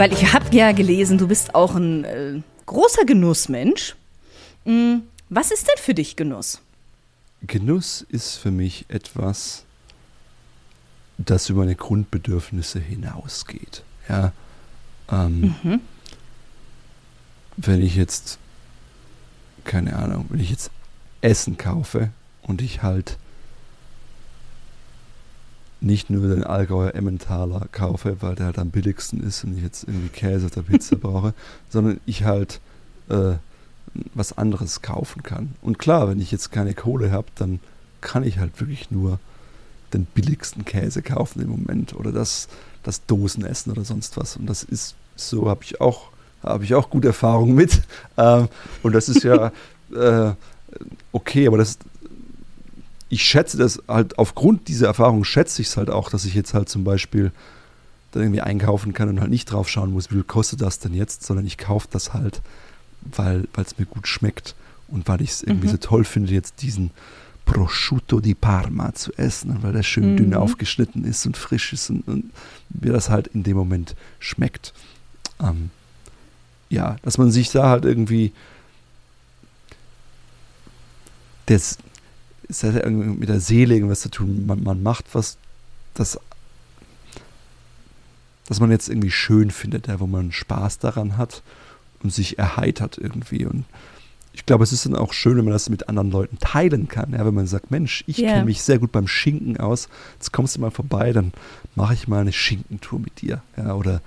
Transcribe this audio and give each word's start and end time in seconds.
Weil 0.00 0.14
ich 0.14 0.32
habe 0.32 0.56
ja 0.56 0.72
gelesen, 0.72 1.18
du 1.18 1.28
bist 1.28 1.54
auch 1.54 1.74
ein 1.74 2.04
äh, 2.04 2.40
großer 2.64 3.04
Genussmensch. 3.04 3.96
Hm, 4.64 5.02
was 5.28 5.50
ist 5.50 5.68
denn 5.68 5.76
für 5.76 5.92
dich 5.92 6.16
Genuss? 6.16 6.62
Genuss 7.42 8.06
ist 8.08 8.36
für 8.36 8.50
mich 8.50 8.86
etwas, 8.88 9.66
das 11.18 11.50
über 11.50 11.60
meine 11.60 11.76
Grundbedürfnisse 11.76 12.80
hinausgeht. 12.80 13.82
Ja, 14.08 14.32
ähm, 15.12 15.54
mhm. 15.62 15.80
Wenn 17.58 17.82
ich 17.82 17.94
jetzt, 17.94 18.38
keine 19.64 19.96
Ahnung, 19.96 20.24
wenn 20.30 20.40
ich 20.40 20.48
jetzt 20.48 20.70
Essen 21.20 21.58
kaufe 21.58 22.08
und 22.40 22.62
ich 22.62 22.82
halt 22.82 23.18
nicht 25.80 26.10
nur 26.10 26.28
den 26.28 26.44
Allgäuer 26.44 26.94
Emmentaler 26.94 27.66
kaufe, 27.72 28.16
weil 28.20 28.34
der 28.34 28.46
halt 28.46 28.58
am 28.58 28.70
billigsten 28.70 29.22
ist 29.22 29.44
und 29.44 29.56
ich 29.56 29.62
jetzt 29.62 29.84
irgendwie 29.84 30.08
Käse 30.08 30.46
auf 30.46 30.52
der 30.52 30.62
Pizza 30.62 30.96
brauche, 31.00 31.34
sondern 31.68 32.00
ich 32.06 32.24
halt 32.24 32.60
äh, 33.08 33.34
was 34.14 34.36
anderes 34.36 34.82
kaufen 34.82 35.22
kann. 35.22 35.54
Und 35.62 35.78
klar, 35.78 36.08
wenn 36.08 36.20
ich 36.20 36.30
jetzt 36.30 36.52
keine 36.52 36.74
Kohle 36.74 37.10
habe, 37.10 37.28
dann 37.36 37.60
kann 38.00 38.24
ich 38.24 38.38
halt 38.38 38.60
wirklich 38.60 38.90
nur 38.90 39.18
den 39.92 40.04
billigsten 40.04 40.64
Käse 40.64 41.02
kaufen 41.02 41.42
im 41.42 41.48
Moment 41.48 41.94
oder 41.94 42.12
das, 42.12 42.48
das 42.82 43.04
Dosenessen 43.06 43.72
oder 43.72 43.84
sonst 43.84 44.16
was. 44.16 44.36
Und 44.36 44.46
das 44.46 44.62
ist 44.62 44.94
so, 45.16 45.48
habe 45.48 45.64
ich 45.64 45.80
auch, 45.80 46.10
habe 46.42 46.64
ich 46.64 46.74
auch 46.74 46.90
gute 46.90 47.08
Erfahrungen 47.08 47.54
mit. 47.54 47.82
Ähm, 48.16 48.48
und 48.82 48.94
das 48.94 49.08
ist 49.08 49.24
ja 49.24 49.52
äh, 49.94 50.34
okay, 51.12 51.46
aber 51.46 51.58
das, 51.58 51.78
ich 53.10 53.22
schätze 53.24 53.58
das 53.58 53.82
halt, 53.88 54.18
aufgrund 54.18 54.68
dieser 54.68 54.86
Erfahrung 54.86 55.24
schätze 55.24 55.60
ich 55.60 55.68
es 55.68 55.76
halt 55.76 55.90
auch, 55.90 56.08
dass 56.08 56.24
ich 56.24 56.34
jetzt 56.34 56.54
halt 56.54 56.68
zum 56.68 56.84
Beispiel 56.84 57.32
dann 58.12 58.22
irgendwie 58.22 58.40
einkaufen 58.40 58.92
kann 58.92 59.08
und 59.08 59.20
halt 59.20 59.30
nicht 59.30 59.46
drauf 59.46 59.68
schauen 59.68 59.92
muss, 59.92 60.10
wie 60.10 60.14
viel 60.14 60.24
kostet 60.24 60.62
das 60.62 60.78
denn 60.78 60.94
jetzt, 60.94 61.24
sondern 61.24 61.46
ich 61.46 61.58
kaufe 61.58 61.88
das 61.90 62.14
halt, 62.14 62.40
weil 63.02 63.46
es 63.56 63.78
mir 63.78 63.86
gut 63.86 64.08
schmeckt 64.08 64.54
und 64.88 65.08
weil 65.08 65.20
ich 65.20 65.30
es 65.30 65.42
irgendwie 65.42 65.66
mhm. 65.66 65.72
so 65.72 65.76
toll 65.76 66.04
finde, 66.04 66.32
jetzt 66.32 66.62
diesen 66.62 66.92
Prosciutto 67.44 68.20
di 68.20 68.34
Parma 68.34 68.94
zu 68.94 69.12
essen, 69.14 69.62
weil 69.62 69.72
der 69.72 69.82
schön 69.82 70.12
mhm. 70.12 70.16
dünn 70.16 70.34
aufgeschnitten 70.34 71.04
ist 71.04 71.26
und 71.26 71.36
frisch 71.36 71.72
ist 71.72 71.90
und, 71.90 72.06
und, 72.06 72.30
mir 72.68 72.92
das 72.92 73.10
halt 73.10 73.26
in 73.28 73.42
dem 73.42 73.56
Moment 73.56 73.96
schmeckt. 74.20 74.72
Ähm, 75.40 75.70
ja, 76.68 76.96
dass 77.02 77.18
man 77.18 77.32
sich 77.32 77.50
da 77.50 77.68
halt 77.68 77.84
irgendwie 77.84 78.32
das, 81.46 81.78
es 82.50 82.62
hat 82.64 82.74
ja 82.74 82.84
irgendwie 82.84 83.08
mit 83.08 83.28
der 83.28 83.40
Seele 83.40 83.74
irgendwas 83.74 84.00
zu 84.00 84.10
tun. 84.10 84.44
Man, 84.46 84.62
man 84.62 84.82
macht 84.82 85.06
was, 85.12 85.38
das, 85.94 86.18
das 88.46 88.60
man 88.60 88.70
jetzt 88.70 88.88
irgendwie 88.88 89.10
schön 89.10 89.50
findet, 89.50 89.86
ja, 89.86 90.00
wo 90.00 90.06
man 90.06 90.32
Spaß 90.32 90.78
daran 90.78 91.16
hat 91.16 91.42
und 92.02 92.12
sich 92.12 92.38
erheitert 92.38 92.98
irgendwie. 92.98 93.46
Und 93.46 93.64
ich 94.32 94.46
glaube, 94.46 94.64
es 94.64 94.72
ist 94.72 94.86
dann 94.86 94.96
auch 94.96 95.12
schön, 95.12 95.36
wenn 95.36 95.44
man 95.44 95.52
das 95.52 95.70
mit 95.70 95.88
anderen 95.88 96.10
Leuten 96.10 96.38
teilen 96.38 96.88
kann. 96.88 97.12
Ja, 97.12 97.24
wenn 97.24 97.34
man 97.34 97.46
sagt, 97.46 97.70
Mensch, 97.70 98.04
ich 98.06 98.18
yeah. 98.18 98.32
kenne 98.32 98.44
mich 98.46 98.62
sehr 98.62 98.78
gut 98.78 98.92
beim 98.92 99.08
Schinken 99.08 99.58
aus, 99.58 99.88
jetzt 100.14 100.32
kommst 100.32 100.56
du 100.56 100.60
mal 100.60 100.70
vorbei, 100.70 101.12
dann 101.12 101.32
mache 101.74 101.94
ich 101.94 102.08
mal 102.08 102.20
eine 102.20 102.32
Schinkentour 102.32 102.98
mit 102.98 103.22
dir. 103.22 103.42
Ja, 103.56 103.74
oder 103.74 104.02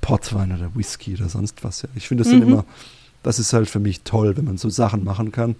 Portwein 0.00 0.52
oder 0.52 0.74
Whisky 0.74 1.14
oder 1.14 1.28
sonst 1.28 1.62
was. 1.62 1.82
Ja. 1.82 1.88
Ich 1.94 2.08
finde 2.08 2.24
das 2.24 2.32
mhm. 2.32 2.40
dann 2.40 2.48
immer, 2.48 2.64
das 3.22 3.38
ist 3.38 3.52
halt 3.52 3.68
für 3.68 3.80
mich 3.80 4.02
toll, 4.02 4.36
wenn 4.36 4.44
man 4.44 4.58
so 4.58 4.68
Sachen 4.68 5.04
machen 5.04 5.32
kann, 5.32 5.56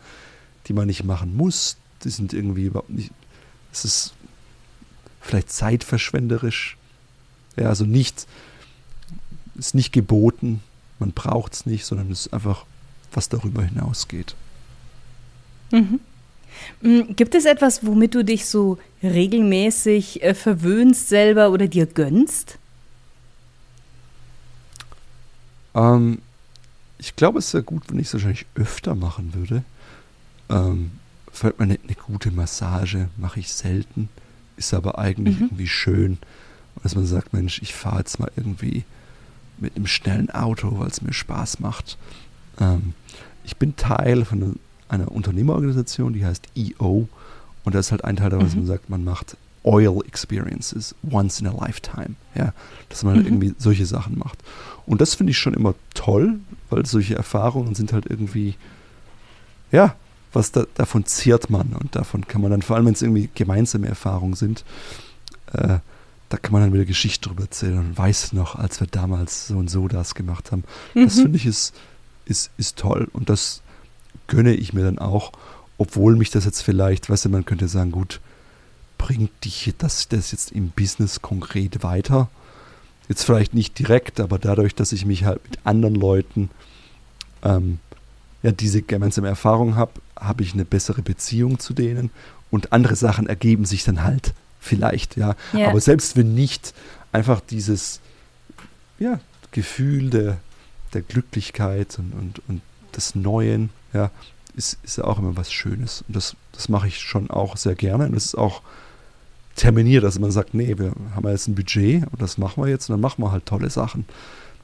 die 0.67 0.73
man 0.73 0.87
nicht 0.87 1.05
machen 1.05 1.37
muss, 1.37 1.77
die 2.05 2.11
sind 2.11 2.33
irgendwie 2.33 2.67
überhaupt 2.67 2.91
nicht. 2.91 3.11
Es 3.73 3.85
ist 3.85 4.15
vielleicht 5.21 5.51
zeitverschwenderisch. 5.51 6.77
Ja, 7.57 7.69
also 7.69 7.85
nicht, 7.85 8.27
ist 9.55 9.75
nicht 9.75 9.93
geboten, 9.93 10.63
man 10.99 11.13
braucht 11.13 11.53
es 11.55 11.67
nicht, 11.67 11.85
sondern 11.85 12.11
es 12.11 12.27
ist 12.27 12.33
einfach, 12.33 12.65
was 13.13 13.29
darüber 13.29 13.63
hinausgeht. 13.63 14.35
Mhm. 15.71 16.01
Mm, 16.81 17.15
gibt 17.17 17.35
es 17.35 17.45
etwas, 17.45 17.85
womit 17.85 18.15
du 18.15 18.25
dich 18.25 18.47
so 18.47 18.79
regelmäßig 19.03 20.23
äh, 20.23 20.35
verwöhnst 20.35 21.09
selber 21.09 21.51
oder 21.51 21.67
dir 21.67 21.87
gönnst? 21.87 22.59
Ähm, 25.75 26.19
ich 26.99 27.17
glaube, 27.17 27.39
es 27.39 27.53
wäre 27.53 27.65
gut, 27.65 27.85
wenn 27.89 27.99
ich 27.99 28.07
es 28.07 28.15
wahrscheinlich 28.15 28.47
öfter 28.55 28.95
machen 28.95 29.35
würde. 29.35 29.65
Ähm, 30.49 30.93
fällt 31.33 31.59
mir 31.59 31.65
eine, 31.65 31.79
eine 31.83 31.95
gute 31.95 32.31
Massage, 32.31 33.09
mache 33.17 33.41
ich 33.41 33.53
selten, 33.53 34.09
ist 34.57 34.75
aber 34.75 34.99
eigentlich 34.99 35.39
mhm. 35.39 35.47
irgendwie 35.47 35.69
schön. 35.69 36.19
Und 36.75 36.85
dass 36.85 36.95
man 36.95 37.07
sagt, 37.07 37.33
Mensch, 37.33 37.61
ich 37.63 37.75
fahre 37.75 37.99
jetzt 37.99 38.19
mal 38.19 38.31
irgendwie 38.37 38.85
mit 39.59 39.77
einem 39.77 39.87
schnellen 39.87 40.31
Auto, 40.31 40.79
weil 40.79 40.89
es 40.89 41.03
mir 41.03 41.13
Spaß 41.13 41.61
macht. 41.61 41.97
Ähm, 42.61 42.95
ich 43.45 43.57
bin 43.57 43.77
Teil 43.77 44.25
von 44.25 44.59
einer 44.89 45.11
Unternehmerorganisation, 45.11 46.13
die 46.13 46.25
heißt 46.25 46.49
EO. 46.57 47.09
Und 47.65 47.75
da 47.75 47.79
ist 47.79 47.91
halt 47.91 48.05
ein 48.05 48.17
Teil 48.17 48.31
davon, 48.31 48.45
mhm. 48.45 48.49
dass 48.49 48.57
man 48.57 48.67
sagt, 48.67 48.91
man 48.91 49.05
macht 49.05 49.37
Oil 49.65 50.01
Experiences 50.07 50.95
once 51.11 51.41
in 51.41 51.47
a 51.47 51.53
lifetime. 51.53 52.17
Ja, 52.35 52.53
dass 52.89 53.05
man 53.05 53.15
halt 53.15 53.25
mhm. 53.25 53.33
irgendwie 53.33 53.55
solche 53.59 53.87
Sachen 53.87 54.19
macht. 54.19 54.39
Und 54.87 55.01
das 55.01 55.15
finde 55.15 55.31
ich 55.31 55.39
schon 55.39 55.55
immer 55.55 55.75
toll, 55.95 56.41
weil 56.71 56.85
solche 56.87 57.15
Erfahrungen 57.15 57.75
sind 57.75 57.93
halt 57.93 58.07
irgendwie, 58.07 58.57
ja, 59.71 59.95
was 60.33 60.53
da, 60.53 60.65
davon 60.75 61.05
zehrt 61.05 61.51
man 61.51 61.73
und 61.75 61.95
davon 61.97 62.27
kann 62.27 62.43
man 62.43 62.51
dann, 62.51 62.63
vor 62.63 62.77
allem 62.77 62.87
wenn 62.87 62.95
es 62.95 63.03
irgendwie 63.03 63.29
gemeinsame 63.35 63.89
Erfahrungen 63.89 64.35
sind, 64.35 64.65
äh, 65.53 65.79
da 66.29 66.39
kann 66.39 66.53
man 66.53 66.63
dann 66.63 66.73
wieder 66.73 66.87
Geschichte 66.87 67.29
drüber 67.29 67.43
erzählen 67.43 67.79
und 67.79 67.99
weiß 67.99 68.33
noch, 68.33 68.57
als 68.57 68.81
wir 68.81 68.87
damals 68.87 69.49
so 69.49 69.59
und 69.59 69.69
so 69.69 69.87
das 69.89 70.15
gemacht 70.15 70.51
haben. 70.51 70.65
Mhm. 70.95 71.05
Das 71.05 71.15
finde 71.17 71.37
ich 71.37 71.47
ist, 71.47 71.75
ist, 72.25 72.51
ist 72.57 72.79
toll 72.79 73.09
und 73.13 73.29
das 73.29 73.63
gönne 74.29 74.55
ich 74.55 74.73
mir 74.73 74.83
dann 74.83 74.99
auch, 74.99 75.33
obwohl 75.79 76.17
mich 76.17 76.31
das 76.31 76.45
jetzt 76.45 76.63
vielleicht, 76.63 77.11
weißt 77.11 77.27
du, 77.27 77.29
man 77.29 77.45
könnte 77.45 77.69
sagen, 77.69 77.93
gut, 77.93 78.21
bringt 78.97 79.45
dich 79.45 79.75
das, 79.79 80.09
das 80.09 80.33
jetzt 80.33 80.53
im 80.53 80.71
Business 80.71 81.21
konkret 81.21 81.83
weiter? 81.83 82.31
Jetzt 83.09 83.25
vielleicht 83.25 83.53
nicht 83.53 83.79
direkt, 83.79 84.21
aber 84.21 84.39
dadurch, 84.39 84.75
dass 84.75 84.93
ich 84.93 85.05
mich 85.05 85.25
halt 85.25 85.43
mit 85.45 85.59
anderen 85.65 85.97
Leuten 85.97 86.51
ähm, 87.43 87.79
ja 88.43 88.53
diese 88.53 88.83
gemeinsame 88.83 89.29
Erfahrung 89.29 89.77
habe, 89.77 89.93
habe 90.19 90.43
ich 90.43 90.53
eine 90.55 90.65
bessere 90.65 91.03
Beziehung 91.03 91.59
zu 91.59 91.75
denen 91.75 92.11
und 92.51 92.73
andere 92.73 92.97
Sachen 92.97 93.27
ergeben 93.27 93.65
sich 93.65 93.85
dann 93.85 94.03
halt 94.03 94.35
vielleicht, 94.61 95.17
ja. 95.17 95.35
ja. 95.53 95.69
Aber 95.69 95.81
selbst 95.81 96.17
wenn 96.17 96.35
nicht, 96.35 96.75
einfach 97.13 97.41
dieses 97.41 98.01
ja, 98.99 99.21
Gefühl 99.51 100.11
der, 100.11 100.39
der 100.95 101.03
Glücklichkeit 101.03 101.99
und, 101.99 102.13
und, 102.13 102.43
und 102.49 102.63
des 102.97 103.15
Neuen, 103.15 103.71
ja, 103.93 104.11
ist, 104.55 104.79
ist 104.83 104.99
ja 104.99 105.05
auch 105.05 105.19
immer 105.19 105.37
was 105.37 105.53
Schönes. 105.53 106.05
Und 106.07 106.17
das, 106.17 106.37
das 106.53 106.69
mache 106.69 106.89
ich 106.89 106.99
schon 106.99 107.31
auch 107.31 107.57
sehr 107.57 107.75
gerne. 107.75 108.07
Und 108.07 108.15
das 108.15 108.27
ist 108.27 108.35
auch 108.35 108.63
terminiert, 109.57 110.05
dass 110.05 110.19
man 110.19 110.31
sagt, 110.31 110.55
nee, 110.55 110.79
wir 110.79 110.93
haben 111.15 111.29
jetzt 111.29 111.49
ein 111.49 111.55
Budget 111.55 112.05
und 112.11 112.21
das 112.21 112.39
machen 112.39 112.63
wir 112.63 112.71
jetzt 112.71 112.89
und 112.89 112.95
dann 112.95 113.01
machen 113.01 113.23
wir 113.23 113.33
halt 113.33 113.47
tolle 113.47 113.71
Sachen. 113.71 114.07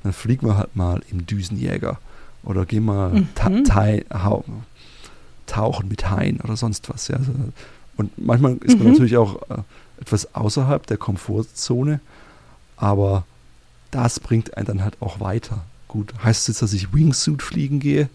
Dann 0.03 0.13
fliegen 0.13 0.47
wir 0.47 0.57
halt 0.57 0.77
mal 0.77 1.03
im 1.11 1.27
Düsenjäger 1.27 1.99
oder 2.43 2.65
gehen 2.67 2.85
mal 2.85 3.11
mhm 3.11 3.29
tauchen 5.49 5.89
mit 5.89 6.09
Haien 6.09 6.41
oder 6.41 6.57
sonst 6.57 6.89
was. 6.89 7.09
Ja. 7.09 7.17
Also, 7.17 7.33
und 7.97 8.17
manchmal 8.17 8.57
ist 8.59 8.79
man 8.79 8.87
mhm. 8.87 8.93
natürlich 8.93 9.17
auch 9.17 9.43
äh, 9.51 9.63
etwas 10.01 10.35
außerhalb 10.35 10.87
der 10.87 10.97
Komfortzone, 10.97 12.01
aber 12.77 13.25
das 13.91 14.21
bringt 14.21 14.57
einen 14.57 14.67
dann 14.67 14.85
halt 14.85 14.97
auch 15.01 15.19
weiter. 15.19 15.65
Gut, 15.89 16.13
heißt 16.23 16.43
es 16.43 16.49
jetzt, 16.49 16.63
dass 16.63 16.73
ich 16.75 16.93
Wingsuit 16.93 17.43
fliegen 17.43 17.81
gehe? 17.81 18.09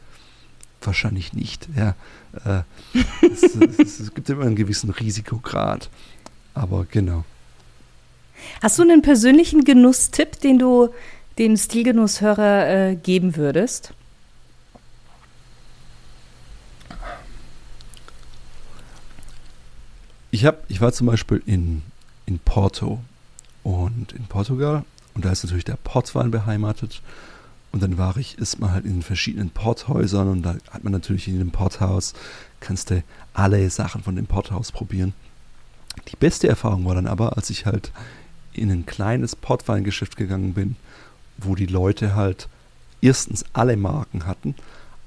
Wahrscheinlich 0.81 1.33
nicht. 1.33 1.67
Ja. 1.75 1.95
Äh, 2.45 2.61
es, 3.25 3.43
es, 3.79 3.99
es, 3.99 4.13
gibt 4.13 4.29
immer 4.29 4.45
einen 4.45 4.55
gewissen 4.55 4.89
Risikograd. 4.89 5.89
Aber 6.53 6.85
genau. 6.89 7.23
Hast 8.61 8.77
du 8.77 8.83
einen 8.83 9.01
persönlichen 9.01 9.63
Genusstipp, 9.63 10.39
den 10.41 10.59
du 10.59 10.89
dem 11.39 11.57
Stilgenusshörer 11.57 12.89
äh, 12.91 12.95
geben 12.95 13.37
würdest? 13.37 13.93
Ich, 20.43 20.47
hab, 20.47 20.69
ich 20.69 20.81
war 20.81 20.91
zum 20.91 21.07
Beispiel 21.07 21.41
in, 21.45 21.83
in 22.25 22.37
Porto 22.37 22.99
und 23.63 24.11
in 24.11 24.25
Portugal 24.25 24.83
und 25.13 25.23
da 25.23 25.31
ist 25.31 25.45
natürlich 25.45 25.63
der 25.63 25.77
Portwein 25.77 26.31
beheimatet. 26.31 27.01
Und 27.71 27.81
dann 27.81 27.97
war 27.97 28.17
ich, 28.17 28.37
ist 28.37 28.59
man 28.59 28.73
halt 28.73 28.83
in 28.83 29.03
verschiedenen 29.03 29.51
Porthäusern 29.51 30.27
und 30.27 30.41
da 30.41 30.57
hat 30.69 30.83
man 30.83 30.91
natürlich 30.91 31.29
in 31.29 31.35
jedem 31.35 31.51
Porthaus, 31.51 32.13
kannst 32.59 32.89
du 32.89 33.05
alle 33.33 33.69
Sachen 33.69 34.03
von 34.03 34.17
dem 34.17 34.25
Porthaus 34.25 34.73
probieren. 34.73 35.13
Die 36.09 36.17
beste 36.17 36.49
Erfahrung 36.49 36.83
war 36.83 36.95
dann 36.95 37.07
aber, 37.07 37.37
als 37.37 37.49
ich 37.49 37.65
halt 37.65 37.93
in 38.51 38.69
ein 38.69 38.85
kleines 38.85 39.37
Portweingeschäft 39.37 40.17
gegangen 40.17 40.53
bin, 40.53 40.75
wo 41.37 41.55
die 41.55 41.67
Leute 41.67 42.15
halt 42.15 42.49
erstens 42.99 43.45
alle 43.53 43.77
Marken 43.77 44.25
hatten, 44.25 44.55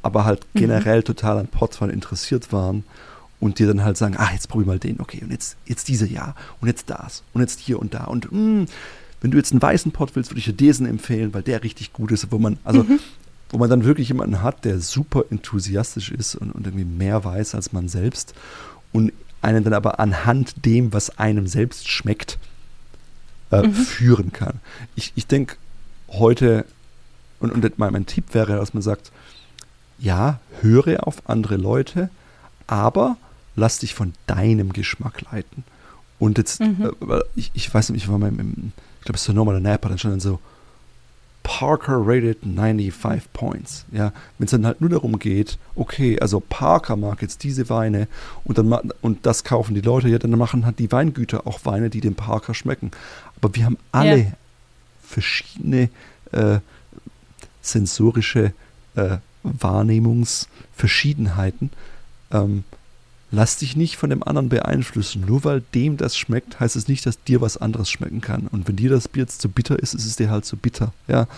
aber 0.01 0.25
halt 0.25 0.47
mhm. 0.55 0.61
generell 0.61 1.03
total 1.03 1.37
an 1.37 1.49
Portwein 1.49 1.91
interessiert 1.91 2.55
waren 2.55 2.85
und 3.41 3.59
dir 3.59 3.67
dann 3.67 3.85
halt 3.85 3.97
sagen, 3.97 4.17
ah, 4.17 4.31
jetzt 4.33 4.49
probier 4.49 4.67
mal 4.67 4.79
den, 4.79 5.01
okay, 5.01 5.21
und 5.23 5.31
jetzt, 5.31 5.57
jetzt 5.67 5.89
diese 5.89 6.07
ja, 6.07 6.35
und 6.61 6.69
jetzt 6.69 6.89
das, 6.91 7.23
und 7.33 7.41
jetzt 7.41 7.61
hier 7.61 7.79
und 7.79 7.95
da. 7.95 8.05
Und 8.05 8.33
mh, 8.33 8.39
hm, 8.39 8.67
wenn 9.21 9.31
du 9.31 9.39
jetzt 9.39 9.53
einen 9.53 9.63
weißen 9.63 9.93
Pott 9.93 10.15
willst, 10.15 10.31
würde 10.31 10.39
ich 10.39 10.45
dir 10.45 10.53
diesen 10.53 10.87
empfehlen, 10.87 11.35
weil 11.35 11.43
der 11.43 11.63
richtig 11.63 11.93
gut 11.93 12.13
ist, 12.13 12.31
wo 12.31 12.39
man, 12.39 12.59
also 12.65 12.85
mhm. 12.85 13.01
wo 13.51 13.59
man 13.59 13.71
dann 13.71 13.85
wirklich 13.85 14.09
jemanden 14.09 14.43
hat, 14.43 14.65
der 14.65 14.81
super 14.81 15.25
enthusiastisch 15.31 16.11
ist 16.11 16.35
und, 16.35 16.53
und 16.53 16.67
irgendwie 16.67 16.85
mehr 16.85 17.25
weiß 17.25 17.55
als 17.55 17.73
man 17.73 17.89
selbst 17.89 18.35
und 18.93 19.13
einen 19.43 19.65
dann 19.65 19.73
aber 19.73 20.01
anhand 20.01 20.65
dem, 20.65 20.93
was 20.93 21.19
einem 21.19 21.47
selbst 21.47 21.89
schmeckt, 21.89 22.39
äh, 23.51 23.63
mhm. 23.63 23.73
führen 23.73 24.33
kann. 24.33 24.61
Ich, 24.97 25.13
ich 25.15 25.27
denke 25.27 25.57
heute, 26.09 26.65
und, 27.41 27.53
und 27.53 27.79
mein, 27.79 27.93
mein 27.93 28.07
Tipp 28.07 28.33
wäre, 28.33 28.57
dass 28.57 28.75
man 28.75 28.83
sagt, 28.83 29.13
ja, 29.99 30.41
höre 30.61 31.07
auf 31.07 31.29
andere 31.29 31.57
Leute, 31.57 32.11
aber 32.67 33.17
lass 33.57 33.79
dich 33.79 33.95
von 33.95 34.13
deinem 34.27 34.73
Geschmack 34.73 35.23
leiten. 35.33 35.65
Und 36.19 36.39
jetzt, 36.39 36.61
mhm. 36.61 36.93
äh, 37.09 37.21
ich, 37.35 37.51
ich 37.55 37.73
weiß 37.73 37.91
nicht, 37.91 38.05
ich 38.05 38.09
war 38.09 38.19
mal 38.19 38.29
im, 38.29 38.41
im 38.41 38.73
ich 39.01 39.05
glaube, 39.05 39.17
es 39.17 39.23
ist 39.23 39.27
so 39.27 39.33
normal 39.33 39.61
Napper, 39.61 39.89
dann 39.89 39.99
schon 39.99 40.13
dann 40.13 40.21
so, 40.21 40.41
Parker 41.47 42.03
rated 42.05 42.43
95 42.43 43.33
Points. 43.33 43.87
Ja, 43.93 44.13
wenn 44.37 44.47
es 44.47 44.51
dann 44.51 44.67
halt 44.67 44.81
nur 44.81 44.91
darum 44.91 45.21
geht, 45.21 45.59
okay, 45.77 46.19
also 46.19 46.41
Parker 46.41 46.97
mag 46.97 47.23
jetzt 47.23 47.45
diese 47.45 47.71
Weine 47.71 48.09
und 48.43 48.59
dann 48.59 48.91
und 49.01 49.25
das 49.27 49.45
kaufen 49.45 49.77
die 49.77 49.81
Leute, 49.81 50.09
ja, 50.09 50.19
dann 50.19 50.33
machen 50.33 50.67
halt 50.67 50.81
die 50.81 50.91
Weingüter 50.91 51.47
auch 51.47 51.61
Weine, 51.65 51.89
die 51.89 52.01
dem 52.01 52.17
Parker 52.17 52.53
schmecken. 52.53 52.91
Aber 53.37 53.55
wir 53.55 53.65
haben 53.65 53.79
alle 53.93 54.19
ja. 54.19 54.33
verschiedene 55.01 55.89
äh, 56.33 56.59
sensorische 57.63 58.53
äh, 58.97 59.19
Wahrnehmungsverschiedenheiten. 59.45 61.71
Ähm, 62.33 62.65
lass 63.37 63.59
dich 63.59 63.77
nicht 63.77 63.97
von 63.97 64.09
dem 64.09 64.23
anderen 64.23 64.49
beeinflussen. 64.49 65.25
Nur 65.27 65.45
weil 65.45 65.63
dem 65.75 65.99
das 65.99 66.17
schmeckt, 66.17 66.59
heißt 66.59 66.75
es 66.75 66.89
nicht, 66.89 67.05
dass 67.05 67.23
dir 67.23 67.43
was 67.43 67.59
anderes 67.59 67.91
schmecken 67.91 68.23
kann. 68.23 68.47
Und 68.47 68.67
wenn 68.67 68.77
dir 68.77 68.89
das 68.89 69.09
Bier 69.09 69.25
jetzt 69.25 69.43
zu 69.43 69.51
bitter 69.51 69.79
ist, 69.79 69.93
ist 69.93 70.07
es 70.07 70.17
dir 70.17 70.31
halt 70.31 70.47
zu 70.47 70.57
bitter. 70.57 70.93
Ja, 71.07 71.29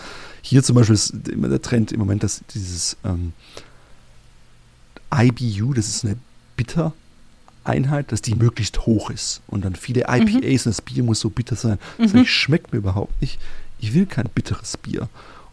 hier 0.41 0.63
zum 0.63 0.77
Beispiel 0.77 0.95
ist 0.95 1.27
immer 1.27 1.49
der 1.49 1.61
Trend 1.61 1.91
im 1.91 1.99
Moment, 1.99 2.23
dass 2.23 2.41
dieses 2.53 2.95
ähm, 3.03 3.33
IBU, 5.13 5.73
das 5.73 5.89
ist 5.89 6.05
eine 6.05 6.15
bitter 6.55 6.93
Einheit, 7.65 8.13
dass 8.13 8.21
die 8.21 8.35
möglichst 8.35 8.85
hoch 8.85 9.09
ist. 9.09 9.41
Und 9.47 9.65
dann 9.65 9.75
viele 9.75 10.03
IPAs 10.03 10.31
mhm. 10.31 10.37
und 10.37 10.65
das 10.67 10.81
Bier 10.81 11.03
muss 11.03 11.19
so 11.19 11.29
bitter 11.29 11.57
sein. 11.57 11.79
Das 11.97 12.13
mhm. 12.13 12.25
schmeckt 12.25 12.71
mir 12.71 12.79
überhaupt 12.79 13.19
nicht. 13.21 13.39
Ich 13.79 13.93
will 13.93 14.05
kein 14.05 14.29
bitteres 14.33 14.77
Bier. 14.77 15.09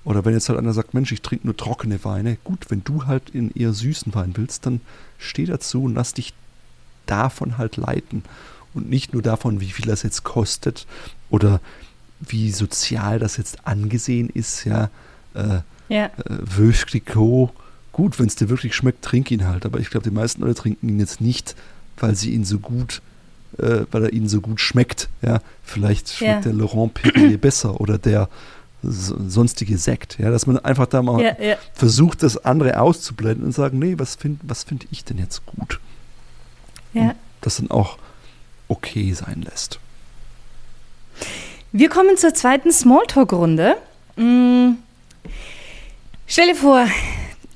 Oder 0.06 0.24
wenn 0.24 0.34
jetzt 0.34 0.48
halt 0.48 0.58
einer 0.58 0.72
sagt, 0.72 0.94
Mensch, 0.94 1.10
ich 1.10 1.20
trinke 1.20 1.48
nur 1.48 1.56
trockene 1.56 2.04
Weine. 2.04 2.38
Gut, 2.44 2.66
wenn 2.70 2.84
du 2.84 3.06
halt 3.06 3.28
in 3.30 3.50
eher 3.50 3.72
süßen 3.72 4.14
Wein 4.14 4.34
willst, 4.36 4.64
dann 4.64 4.80
steh 5.18 5.46
dazu 5.46 5.82
und 5.82 5.96
lass 5.96 6.14
dich 6.14 6.32
davon 7.06 7.58
halt 7.58 7.76
leiten. 7.76 8.22
Und 8.72 8.88
nicht 8.88 9.14
nur 9.14 9.22
davon, 9.22 9.60
wie 9.60 9.72
viel 9.72 9.86
das 9.86 10.04
jetzt 10.04 10.22
kostet 10.22 10.86
oder 11.28 11.60
wie 12.20 12.52
sozial 12.52 13.18
das 13.18 13.36
jetzt 13.36 13.66
angesehen 13.66 14.30
ist, 14.32 14.64
ja. 14.64 14.90
Äh, 15.34 15.62
ja. 15.88 16.06
Äh, 16.06 17.50
Gut, 17.90 18.20
wenn 18.20 18.26
es 18.26 18.36
dir 18.36 18.48
wirklich 18.48 18.76
schmeckt, 18.76 19.04
trink 19.04 19.32
ihn 19.32 19.48
halt. 19.48 19.66
Aber 19.66 19.80
ich 19.80 19.90
glaube, 19.90 20.08
die 20.08 20.14
meisten 20.14 20.42
Leute 20.42 20.54
trinken 20.54 20.88
ihn 20.88 21.00
jetzt 21.00 21.20
nicht, 21.20 21.56
weil 21.96 22.14
sie 22.14 22.30
ihn 22.30 22.44
so 22.44 22.60
gut, 22.60 23.02
äh, 23.58 23.86
weil 23.90 24.04
er 24.04 24.12
ihnen 24.12 24.28
so 24.28 24.40
gut 24.40 24.60
schmeckt. 24.60 25.08
Ja, 25.20 25.40
vielleicht 25.64 26.10
schmeckt 26.10 26.44
ja. 26.44 26.52
der 26.52 26.52
Laurent 26.52 26.94
Perrier 26.94 27.38
besser 27.38 27.80
oder 27.80 27.98
der 27.98 28.28
sonstige 28.82 29.78
Sekt, 29.78 30.18
ja, 30.18 30.30
dass 30.30 30.46
man 30.46 30.58
einfach 30.58 30.86
da 30.86 31.02
mal 31.02 31.22
ja, 31.22 31.36
ja. 31.40 31.56
versucht, 31.72 32.22
das 32.22 32.44
andere 32.44 32.80
auszublenden 32.80 33.44
und 33.44 33.52
sagen, 33.52 33.78
nee, 33.78 33.94
was 33.98 34.16
finde 34.16 34.40
was 34.44 34.64
find 34.64 34.86
ich 34.90 35.04
denn 35.04 35.18
jetzt 35.18 35.44
gut? 35.46 35.80
Ja. 36.92 37.02
Und 37.02 37.14
das 37.40 37.56
dann 37.56 37.70
auch 37.70 37.98
okay 38.68 39.12
sein 39.12 39.42
lässt. 39.42 39.78
Wir 41.72 41.88
kommen 41.88 42.16
zur 42.16 42.34
zweiten 42.34 42.72
Smalltalk-Runde. 42.72 43.76
Hm. 44.16 44.78
Stell 46.26 46.48
dir 46.48 46.56
vor, 46.56 46.86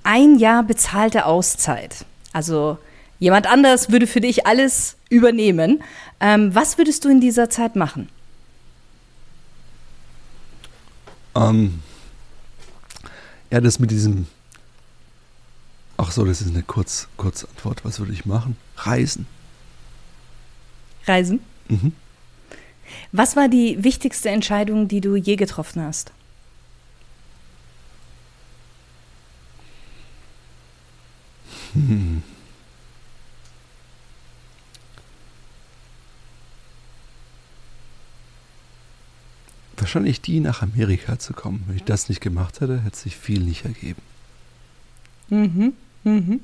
ein 0.02 0.38
Jahr 0.38 0.62
bezahlte 0.62 1.26
Auszeit. 1.26 2.05
Also 2.32 2.78
jemand 3.19 3.46
anders 3.46 3.90
würde 3.90 4.06
für 4.06 4.20
dich 4.20 4.46
alles 4.46 4.96
übernehmen. 5.08 5.82
Ähm, 6.20 6.55
was 6.55 6.78
würdest 6.78 7.05
du 7.05 7.08
in 7.08 7.20
dieser 7.20 7.50
Zeit 7.50 7.76
machen? 7.76 8.08
Ähm, 11.34 11.80
ja, 13.50 13.60
das 13.60 13.78
mit 13.78 13.90
diesem. 13.90 14.26
Ach 15.96 16.10
so, 16.10 16.24
das 16.24 16.40
ist 16.40 16.48
eine 16.48 16.62
Kurz, 16.62 17.08
Kurzantwort. 17.16 17.84
Was 17.84 17.98
würde 17.98 18.12
ich 18.12 18.24
machen? 18.24 18.56
Reisen. 18.76 19.26
Reisen? 21.06 21.40
Mhm. 21.68 21.92
Was 23.12 23.36
war 23.36 23.48
die 23.48 23.82
wichtigste 23.84 24.30
Entscheidung, 24.30 24.88
die 24.88 25.00
du 25.00 25.14
je 25.16 25.36
getroffen 25.36 25.82
hast? 25.82 26.12
Wahrscheinlich 39.94 40.20
die, 40.20 40.40
nach 40.40 40.62
Amerika 40.62 41.19
zu 41.19 41.32
kommen. 41.32 41.64
Wenn 41.66 41.76
ich 41.76 41.84
das 41.84 42.08
nicht 42.08 42.20
gemacht 42.20 42.60
hätte, 42.60 42.82
hätte 42.82 42.96
sich 42.96 43.16
viel 43.16 43.40
nicht 43.40 43.64
ergeben. 43.64 44.00
Mhm, 45.28 45.72
mhm. 46.04 46.40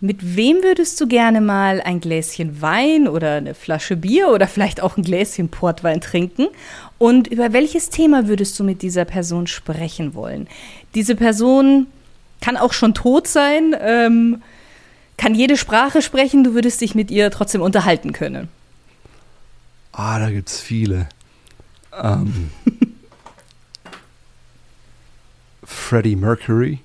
Mit 0.00 0.36
wem 0.36 0.62
würdest 0.62 1.00
du 1.00 1.06
gerne 1.06 1.40
mal 1.40 1.80
ein 1.80 2.00
Gläschen 2.00 2.60
Wein 2.60 3.08
oder 3.08 3.36
eine 3.36 3.54
Flasche 3.54 3.96
Bier 3.96 4.28
oder 4.28 4.46
vielleicht 4.46 4.82
auch 4.82 4.98
ein 4.98 5.02
Gläschen 5.02 5.48
Portwein 5.48 6.02
trinken? 6.02 6.48
Und 6.98 7.28
über 7.28 7.54
welches 7.54 7.88
Thema 7.88 8.28
würdest 8.28 8.58
du 8.60 8.64
mit 8.64 8.82
dieser 8.82 9.06
Person 9.06 9.46
sprechen 9.46 10.14
wollen? 10.14 10.48
Diese 10.94 11.16
Person 11.16 11.86
kann 12.42 12.58
auch 12.58 12.74
schon 12.74 12.92
tot 12.92 13.26
sein, 13.26 13.74
ähm, 13.80 14.42
kann 15.16 15.34
jede 15.34 15.56
Sprache 15.56 16.02
sprechen, 16.02 16.44
du 16.44 16.52
würdest 16.52 16.82
dich 16.82 16.94
mit 16.94 17.10
ihr 17.10 17.30
trotzdem 17.30 17.62
unterhalten 17.62 18.12
können. 18.12 18.48
Ah, 19.92 20.18
da 20.18 20.28
gibt 20.28 20.50
es 20.50 20.60
viele. 20.60 21.08
Ähm, 21.96 22.50
Freddie 25.64 26.16
Mercury 26.16 26.80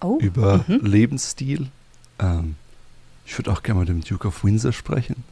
oh, 0.00 0.18
über 0.20 0.64
mhm. 0.66 0.84
Lebensstil. 0.84 1.68
Ähm, 2.18 2.56
ich 3.26 3.38
würde 3.38 3.52
auch 3.52 3.62
gerne 3.62 3.80
mit 3.80 3.88
dem 3.88 4.02
Duke 4.02 4.28
of 4.28 4.44
Windsor 4.44 4.72
sprechen 4.72 5.24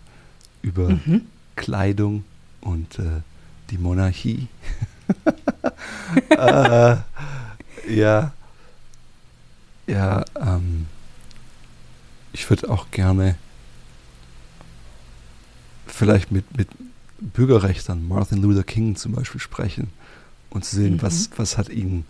über 0.62 0.90
mhm. 0.90 1.22
Kleidung 1.56 2.24
und 2.60 2.98
äh, 2.98 3.22
die 3.70 3.78
Monarchie. 3.78 4.48
äh, 6.30 6.96
ja, 7.88 8.32
ja. 9.86 10.24
Ähm, 10.38 10.86
ich 12.32 12.50
würde 12.50 12.68
auch 12.68 12.90
gerne 12.90 13.36
vielleicht 15.86 16.30
mit, 16.30 16.56
mit 16.56 16.68
Bürgerrechtern, 17.20 18.06
Martin 18.06 18.42
Luther 18.42 18.64
King 18.64 18.96
zum 18.96 19.12
Beispiel, 19.12 19.40
sprechen 19.40 19.88
und 20.50 20.64
zu 20.64 20.76
sehen, 20.76 20.94
mhm. 20.94 21.02
was, 21.02 21.30
was 21.36 21.58
hat 21.58 21.68
ihn 21.68 22.04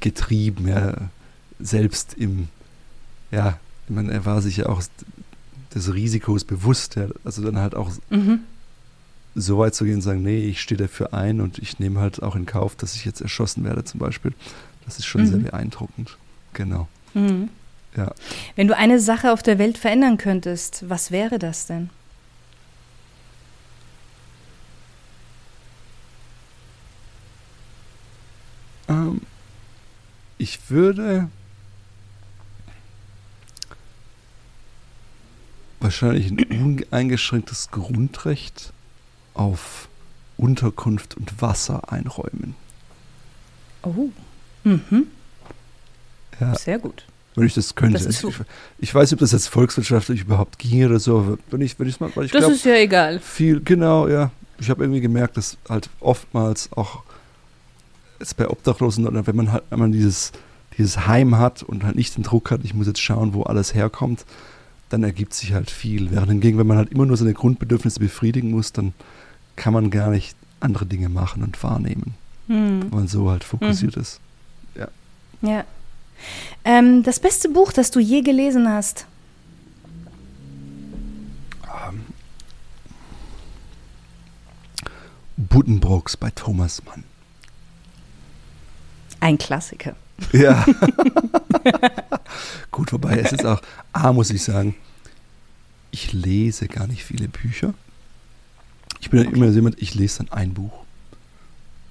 getrieben, 0.00 0.68
ja, 0.68 0.94
selbst 1.60 2.14
im, 2.14 2.48
ja, 3.30 3.58
ich 3.88 3.94
meine, 3.94 4.12
er 4.12 4.24
war 4.24 4.40
sich 4.40 4.58
ja 4.58 4.66
auch 4.66 4.82
des 5.74 5.92
Risikos 5.92 6.44
bewusst, 6.44 6.96
ja, 6.96 7.06
also 7.24 7.42
dann 7.42 7.58
halt 7.58 7.74
auch 7.74 7.90
mhm. 8.10 8.40
so 9.34 9.58
weit 9.58 9.74
zu 9.74 9.84
gehen 9.84 9.96
und 9.96 10.02
sagen, 10.02 10.22
nee, 10.22 10.46
ich 10.46 10.60
stehe 10.60 10.78
dafür 10.78 11.14
ein 11.14 11.40
und 11.40 11.58
ich 11.58 11.78
nehme 11.78 12.00
halt 12.00 12.22
auch 12.22 12.36
in 12.36 12.46
Kauf, 12.46 12.76
dass 12.76 12.94
ich 12.94 13.04
jetzt 13.04 13.20
erschossen 13.20 13.64
werde 13.64 13.84
zum 13.84 14.00
Beispiel. 14.00 14.32
Das 14.84 14.98
ist 14.98 15.06
schon 15.06 15.22
mhm. 15.22 15.26
sehr 15.26 15.38
beeindruckend. 15.38 16.16
Genau. 16.54 16.88
Mhm. 17.14 17.48
Ja. 17.96 18.12
Wenn 18.56 18.68
du 18.68 18.76
eine 18.76 18.98
Sache 18.98 19.32
auf 19.32 19.42
der 19.42 19.58
Welt 19.58 19.78
verändern 19.78 20.16
könntest, 20.16 20.88
was 20.88 21.10
wäre 21.10 21.38
das 21.38 21.66
denn? 21.66 21.90
Ähm, 28.88 29.20
ich 30.42 30.70
würde 30.70 31.28
wahrscheinlich 35.78 36.32
ein 36.32 36.42
uneingeschränktes 36.64 37.70
Grundrecht 37.70 38.72
auf 39.34 39.88
Unterkunft 40.36 41.16
und 41.16 41.40
Wasser 41.40 41.92
einräumen. 41.92 42.56
Oh. 43.84 44.08
Mhm. 44.64 45.06
Ja. 46.40 46.56
Sehr 46.56 46.80
gut. 46.80 47.06
Wenn 47.36 47.46
ich 47.46 47.54
das 47.54 47.76
könnte. 47.76 48.04
Das 48.04 48.18
so. 48.18 48.28
ich, 48.28 48.36
ich, 48.78 48.94
weiß 48.94 49.10
nicht, 49.10 49.14
ob 49.14 49.20
das 49.20 49.30
jetzt 49.30 49.46
volkswirtschaftlich 49.46 50.22
überhaupt 50.22 50.58
ging 50.58 50.84
oder 50.84 50.98
so. 50.98 51.38
Wenn 51.50 51.60
ich, 51.60 51.78
wenn 51.78 51.86
mal, 52.00 52.10
weil 52.16 52.24
ich 52.24 52.32
das 52.32 52.40
glaub, 52.40 52.52
ist 52.52 52.64
ja 52.64 52.74
egal. 52.74 53.20
Viel, 53.20 53.60
genau, 53.60 54.08
ja. 54.08 54.32
Ich 54.58 54.70
habe 54.70 54.82
irgendwie 54.82 55.00
gemerkt, 55.00 55.36
dass 55.36 55.56
halt 55.68 55.88
oftmals 56.00 56.72
auch 56.72 57.04
jetzt 58.22 58.36
bei 58.36 58.48
Obdachlosen 58.48 59.06
oder 59.06 59.26
wenn 59.26 59.36
man 59.36 59.52
halt 59.52 59.64
wenn 59.70 59.78
man 59.78 59.92
dieses, 59.92 60.32
dieses 60.78 61.06
Heim 61.06 61.36
hat 61.36 61.62
und 61.62 61.84
halt 61.84 61.96
nicht 61.96 62.16
den 62.16 62.22
Druck 62.22 62.50
hat, 62.50 62.60
ich 62.64 62.74
muss 62.74 62.86
jetzt 62.86 63.00
schauen, 63.00 63.34
wo 63.34 63.42
alles 63.42 63.74
herkommt, 63.74 64.24
dann 64.88 65.02
ergibt 65.02 65.34
sich 65.34 65.52
halt 65.52 65.70
viel. 65.70 66.10
Während 66.10 66.28
hingegen, 66.28 66.58
wenn 66.58 66.66
man 66.66 66.76
halt 66.76 66.90
immer 66.90 67.06
nur 67.06 67.16
seine 67.16 67.34
Grundbedürfnisse 67.34 68.00
befriedigen 68.00 68.50
muss, 68.50 68.72
dann 68.72 68.92
kann 69.56 69.72
man 69.72 69.90
gar 69.90 70.10
nicht 70.10 70.36
andere 70.60 70.86
Dinge 70.86 71.08
machen 71.08 71.42
und 71.42 71.62
wahrnehmen. 71.62 72.14
Hm. 72.46 72.82
Weil 72.90 73.00
man 73.00 73.08
so 73.08 73.30
halt 73.30 73.44
fokussiert 73.44 73.96
ist. 73.96 74.20
Ja. 75.42 75.64
Ähm, 76.64 77.02
das 77.02 77.18
beste 77.18 77.48
Buch, 77.48 77.72
das 77.72 77.90
du 77.90 77.98
je 77.98 78.20
gelesen 78.22 78.68
hast? 78.68 79.06
Buddenbrooks 85.36 86.16
bei 86.16 86.30
Thomas 86.30 86.84
Mann. 86.84 87.02
Ein 89.22 89.38
Klassiker. 89.38 89.94
Ja. 90.32 90.66
Gut, 92.72 92.92
wobei 92.92 93.20
es 93.20 93.30
ist 93.30 93.46
auch, 93.46 93.62
A, 93.92 94.12
muss 94.12 94.30
ich 94.30 94.42
sagen, 94.42 94.74
ich 95.92 96.12
lese 96.12 96.66
gar 96.66 96.88
nicht 96.88 97.04
viele 97.04 97.28
Bücher. 97.28 97.72
Ich 99.00 99.10
bin 99.10 99.22
dann 99.22 99.32
immer 99.32 99.48
so 99.50 99.54
jemand, 99.54 99.80
ich 99.80 99.94
lese 99.94 100.24
dann 100.24 100.32
ein 100.32 100.54
Buch. 100.54 100.72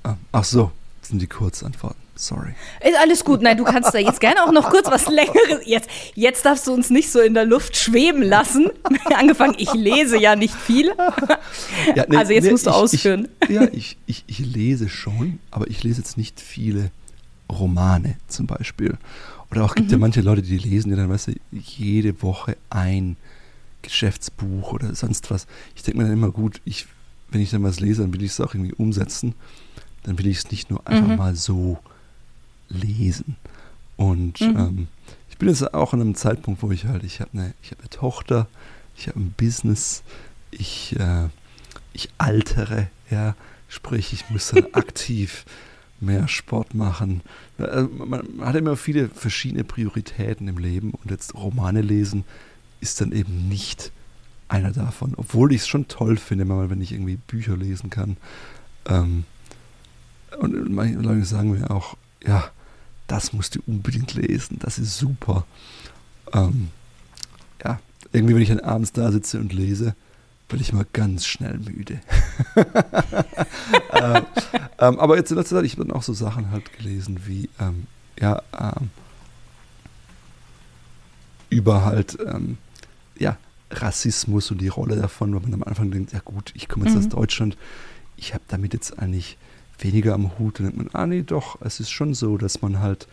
Ah, 0.03 0.15
Ach 0.33 0.43
so, 0.43 0.73
das 0.99 1.09
sind 1.09 1.21
die 1.21 1.27
Kurzantworten. 1.27 2.01
Sorry. 2.15 2.53
Ist 2.81 2.97
alles 2.99 3.23
gut. 3.23 3.41
Nein, 3.41 3.55
du 3.55 3.63
kannst 3.63 3.93
da 3.93 3.97
jetzt 3.97 4.19
gerne 4.19 4.43
auch 4.43 4.51
noch 4.51 4.69
kurz 4.69 4.91
was 4.91 5.07
Längeres. 5.07 5.65
Jetzt, 5.65 5.89
jetzt 6.13 6.45
darfst 6.45 6.67
du 6.67 6.73
uns 6.73 6.89
nicht 6.89 7.09
so 7.09 7.21
in 7.21 7.33
der 7.33 7.45
Luft 7.45 7.77
schweben 7.77 8.23
lassen. 8.23 8.69
Angefangen, 9.15 9.55
ich 9.57 9.73
lese 9.73 10.19
ja 10.19 10.35
nicht 10.35 10.53
viel. 10.53 10.93
Ja, 11.95 12.05
nee, 12.09 12.17
Also 12.17 12.33
jetzt 12.33 12.43
nee, 12.43 12.51
musst 12.51 12.65
du 12.65 12.71
ich, 12.71 12.75
ausführen. 12.75 13.29
Ich, 13.43 13.49
ja, 13.49 13.67
ich, 13.71 13.97
ich, 14.05 14.25
ich 14.27 14.39
lese 14.39 14.89
schon, 14.89 15.39
aber 15.49 15.69
ich 15.69 15.81
lese 15.83 16.01
jetzt 16.01 16.17
nicht 16.17 16.41
viele 16.41 16.91
Romane 17.51 18.15
zum 18.27 18.47
Beispiel. 18.47 18.97
Oder 19.51 19.63
auch 19.65 19.75
gibt 19.75 19.87
Mhm. 19.87 19.91
ja 19.93 19.97
manche 19.99 20.21
Leute, 20.21 20.41
die 20.41 20.57
lesen 20.57 20.89
ja 20.91 20.95
dann, 20.97 21.09
weißt 21.09 21.27
du, 21.27 21.33
jede 21.51 22.21
Woche 22.21 22.57
ein 22.69 23.17
Geschäftsbuch 23.81 24.71
oder 24.73 24.95
sonst 24.95 25.29
was. 25.31 25.47
Ich 25.75 25.83
denke 25.83 25.97
mir 25.99 26.03
dann 26.05 26.13
immer, 26.13 26.31
gut, 26.31 26.61
ich, 26.65 26.87
wenn 27.29 27.41
ich 27.41 27.49
dann 27.51 27.63
was 27.63 27.79
lese, 27.79 28.01
dann 28.01 28.13
will 28.13 28.23
ich 28.23 28.31
es 28.31 28.39
auch 28.39 28.53
irgendwie 28.53 28.73
umsetzen. 28.73 29.33
Dann 30.03 30.17
will 30.17 30.27
ich 30.27 30.37
es 30.37 30.51
nicht 30.51 30.69
nur 30.69 30.85
einfach 30.87 31.07
Mhm. 31.07 31.15
mal 31.17 31.35
so 31.35 31.79
lesen. 32.69 33.35
Und 33.97 34.39
Mhm. 34.41 34.55
ähm, 34.57 34.87
ich 35.29 35.37
bin 35.37 35.49
jetzt 35.49 35.73
auch 35.73 35.93
an 35.93 36.01
einem 36.01 36.15
Zeitpunkt, 36.15 36.61
wo 36.63 36.71
ich 36.71 36.85
halt, 36.85 37.03
ich 37.03 37.19
habe 37.19 37.31
eine, 37.33 37.53
ich 37.61 37.71
habe 37.71 37.81
eine 37.81 37.89
Tochter, 37.89 38.47
ich 38.95 39.07
habe 39.07 39.19
ein 39.19 39.33
Business, 39.37 40.03
ich, 40.51 40.95
äh, 40.99 41.27
ich 41.93 42.09
altere, 42.17 42.87
ja, 43.09 43.35
sprich, 43.67 44.13
ich 44.13 44.29
muss 44.29 44.49
dann 44.49 44.65
aktiv 44.73 45.45
mehr 46.01 46.27
Sport 46.27 46.73
machen. 46.73 47.21
Also 47.57 47.89
man, 47.89 48.27
hat 48.41 48.55
immer 48.55 48.75
viele 48.75 49.07
verschiedene 49.09 49.63
Prioritäten 49.63 50.47
im 50.47 50.57
Leben 50.57 50.91
und 50.91 51.11
jetzt 51.11 51.35
Romane 51.35 51.81
lesen 51.81 52.25
ist 52.79 52.99
dann 52.99 53.11
eben 53.11 53.47
nicht 53.47 53.91
einer 54.47 54.71
davon, 54.71 55.13
obwohl 55.15 55.53
ich 55.53 55.61
es 55.61 55.67
schon 55.67 55.87
toll 55.87 56.17
finde, 56.17 56.45
mal 56.45 56.69
wenn 56.69 56.81
ich 56.81 56.91
irgendwie 56.91 57.15
Bücher 57.15 57.55
lesen 57.55 57.89
kann. 57.89 58.17
Ähm, 58.85 59.23
und 60.39 60.71
manche 60.71 60.99
Leute 60.99 61.23
sagen 61.25 61.51
mir 61.51 61.71
auch, 61.71 61.95
ja, 62.25 62.49
das 63.07 63.33
musst 63.33 63.55
du 63.55 63.59
unbedingt 63.67 64.13
lesen, 64.13 64.57
das 64.59 64.79
ist 64.79 64.97
super. 64.97 65.45
Ähm, 66.33 66.69
ja, 67.63 67.79
irgendwie, 68.11 68.35
wenn 68.35 68.41
ich 68.41 68.49
dann 68.49 68.59
abends 68.59 68.91
da 68.91 69.11
sitze 69.11 69.39
und 69.39 69.53
lese, 69.53 69.95
werde 70.51 70.63
ich 70.63 70.73
mal 70.73 70.85
ganz 70.93 71.25
schnell 71.25 71.57
müde. 71.57 71.99
ähm, 73.93 74.25
ähm, 74.79 74.99
aber 74.99 75.17
jetzt 75.17 75.31
in 75.31 75.37
letzter 75.37 75.57
Zeit, 75.57 75.65
ich 75.65 75.73
habe 75.73 75.85
dann 75.85 75.95
auch 75.95 76.03
so 76.03 76.13
Sachen 76.13 76.51
halt 76.51 76.77
gelesen 76.77 77.21
wie, 77.25 77.49
ähm, 77.59 77.87
ja, 78.19 78.41
ähm, 78.59 78.89
über 81.49 81.85
halt, 81.85 82.17
ähm, 82.25 82.57
ja, 83.17 83.37
Rassismus 83.69 84.51
und 84.51 84.59
die 84.59 84.67
Rolle 84.67 84.95
davon, 84.95 85.33
weil 85.33 85.41
man 85.41 85.53
am 85.53 85.63
Anfang 85.63 85.91
denkt, 85.91 86.13
ja 86.13 86.19
gut, 86.23 86.51
ich 86.55 86.67
komme 86.67 86.85
jetzt 86.85 86.97
aus 86.97 87.05
Mhm. 87.05 87.09
Deutschland, 87.09 87.57
ich 88.17 88.33
habe 88.33 88.43
damit 88.47 88.73
jetzt 88.73 88.99
eigentlich 88.99 89.37
weniger 89.79 90.13
am 90.13 90.37
Hut. 90.37 90.59
Dann 90.59 90.67
denkt 90.67 90.77
man, 90.77 90.89
ah 90.93 91.07
nee, 91.07 91.23
doch, 91.23 91.59
es 91.61 91.79
ist 91.79 91.89
schon 91.89 92.13
so, 92.13 92.37
dass 92.37 92.61
man 92.61 92.79
halt 92.79 93.07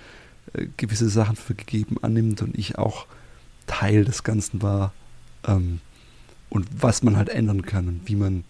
äh, 0.54 0.66
gewisse 0.76 1.08
Sachen 1.08 1.36
für 1.36 1.54
gegeben 1.54 1.96
annimmt 2.02 2.42
und 2.42 2.58
ich 2.58 2.78
auch 2.78 3.06
Teil 3.66 4.04
des 4.04 4.24
Ganzen 4.24 4.62
war 4.62 4.92
ähm, 5.46 5.80
und 6.50 6.66
was 6.82 7.02
man 7.02 7.16
halt 7.16 7.28
ändern 7.28 7.62
kann 7.62 7.88
und 7.88 8.00
wie 8.06 8.16
man 8.16 8.44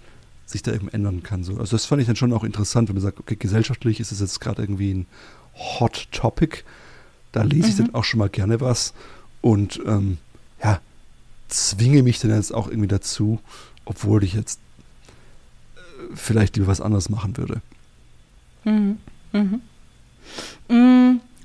sich 0.47 0.63
da 0.63 0.73
eben 0.73 0.89
ändern 0.89 1.23
kann. 1.23 1.45
So. 1.45 1.59
Also 1.59 1.77
das 1.77 1.85
fand 1.85 2.01
ich 2.01 2.07
dann 2.07 2.17
schon 2.17 2.33
auch 2.33 2.45
interessant, 2.45 2.89
wenn 2.89 2.95
man 2.97 3.03
sagt, 3.03 3.21
okay, 3.21 3.37
gesellschaftlich 3.37 4.01
ist 4.01 4.13
es 4.13 4.21
jetzt 4.21 4.41
gerade 4.41 4.63
irgendwie 4.63 4.93
ein 4.95 5.07
Hot 5.55 6.09
Topic. 6.13 6.59
Da 7.33 7.43
lese 7.43 7.69
ich 7.69 7.75
Mhm. 7.75 7.87
dann 7.87 7.95
auch 7.95 8.05
schon 8.05 8.19
mal 8.19 8.31
gerne 8.31 8.61
was 8.61 8.95
und 9.43 9.81
ähm, 9.87 10.19
ja, 10.63 10.81
zwinge 11.49 12.03
mich 12.03 12.19
dann 12.21 12.31
jetzt 12.35 12.53
auch 12.55 12.69
irgendwie 12.69 12.89
dazu, 12.89 13.41
obwohl 13.85 14.25
ich 14.25 14.33
jetzt 14.35 14.59
äh, 15.77 15.81
vielleicht 16.15 16.57
lieber 16.57 16.69
was 16.69 16.81
anderes 16.81 17.11
machen 17.11 17.37
würde. 17.37 17.61
Mhm. 18.65 18.99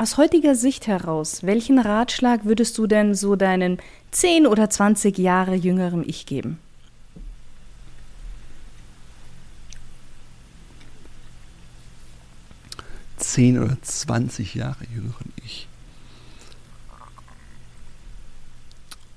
Aus 0.03 0.17
heutiger 0.17 0.53
Sicht 0.53 0.87
heraus, 0.87 1.43
welchen 1.43 1.79
Ratschlag 1.79 2.43
würdest 2.43 2.77
du 2.77 2.87
denn 2.87 3.15
so 3.15 3.37
deinen 3.37 3.77
10 4.11 4.47
oder 4.47 4.69
20 4.69 5.17
Jahre 5.17 5.55
jüngerem 5.55 6.03
Ich 6.05 6.25
geben? 6.25 6.59
zehn 13.15 13.57
oder 13.57 13.81
20 13.81 14.55
Jahre 14.55 14.83
jüngeren 14.93 15.31
Ich. 15.45 15.69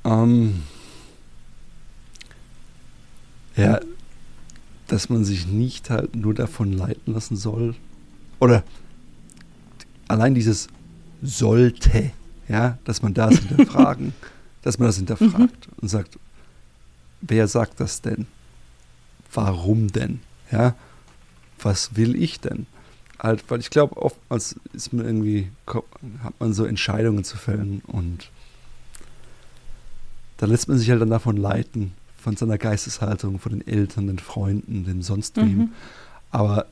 Ähm, 0.05 0.63
ja, 3.57 3.81
dass 4.87 5.09
man 5.09 5.25
sich 5.25 5.49
nicht 5.49 5.91
halt 5.91 6.15
nur 6.15 6.33
davon 6.33 6.73
leiten 6.73 7.13
lassen 7.13 7.37
soll. 7.37 7.75
Oder 8.39 8.63
allein 10.09 10.35
dieses 10.35 10.69
sollte, 11.23 12.13
ja, 12.49 12.79
dass 12.85 13.03
man 13.03 13.15
das 13.15 13.39
hinterfragen, 13.39 14.13
dass 14.63 14.79
man 14.79 14.89
das 14.89 14.97
hinterfragt 14.97 15.69
und 15.81 15.89
sagt, 15.89 16.19
wer 17.21 17.49
sagt 17.49 17.81
das 17.81 18.03
denn? 18.03 18.27
Warum 19.33 19.89
denn? 19.89 20.21
Ja, 20.51 20.75
was 21.61 21.97
will 21.97 22.15
ich 22.15 22.41
denn? 22.41 22.67
Halt, 23.19 23.45
weil 23.49 23.61
ich 23.61 23.71
glaube, 23.71 23.97
oftmals 23.97 24.57
ist 24.73 24.93
man 24.93 25.07
irgendwie, 25.07 25.51
hat 26.23 26.35
man 26.39 26.53
so 26.53 26.65
Entscheidungen 26.65 27.25
zu 27.25 27.37
fällen 27.37 27.83
und 27.87 28.31
da 30.37 30.47
lässt 30.47 30.69
man 30.69 30.79
sich 30.79 30.91
halt 30.91 31.01
dann 31.01 31.11
davon 31.11 31.37
leiten, 31.37 31.93
von 32.19 32.37
seiner 32.37 32.59
Geisteshaltung, 32.59 33.39
von 33.39 33.53
den 33.53 33.67
Eltern, 33.67 34.07
den 34.09 34.19
Freunden, 34.19 34.85
dem 34.85 35.01
sonst 35.01 35.37
wem. 35.37 35.57
Mhm. 35.57 35.73
Aber 36.31 36.67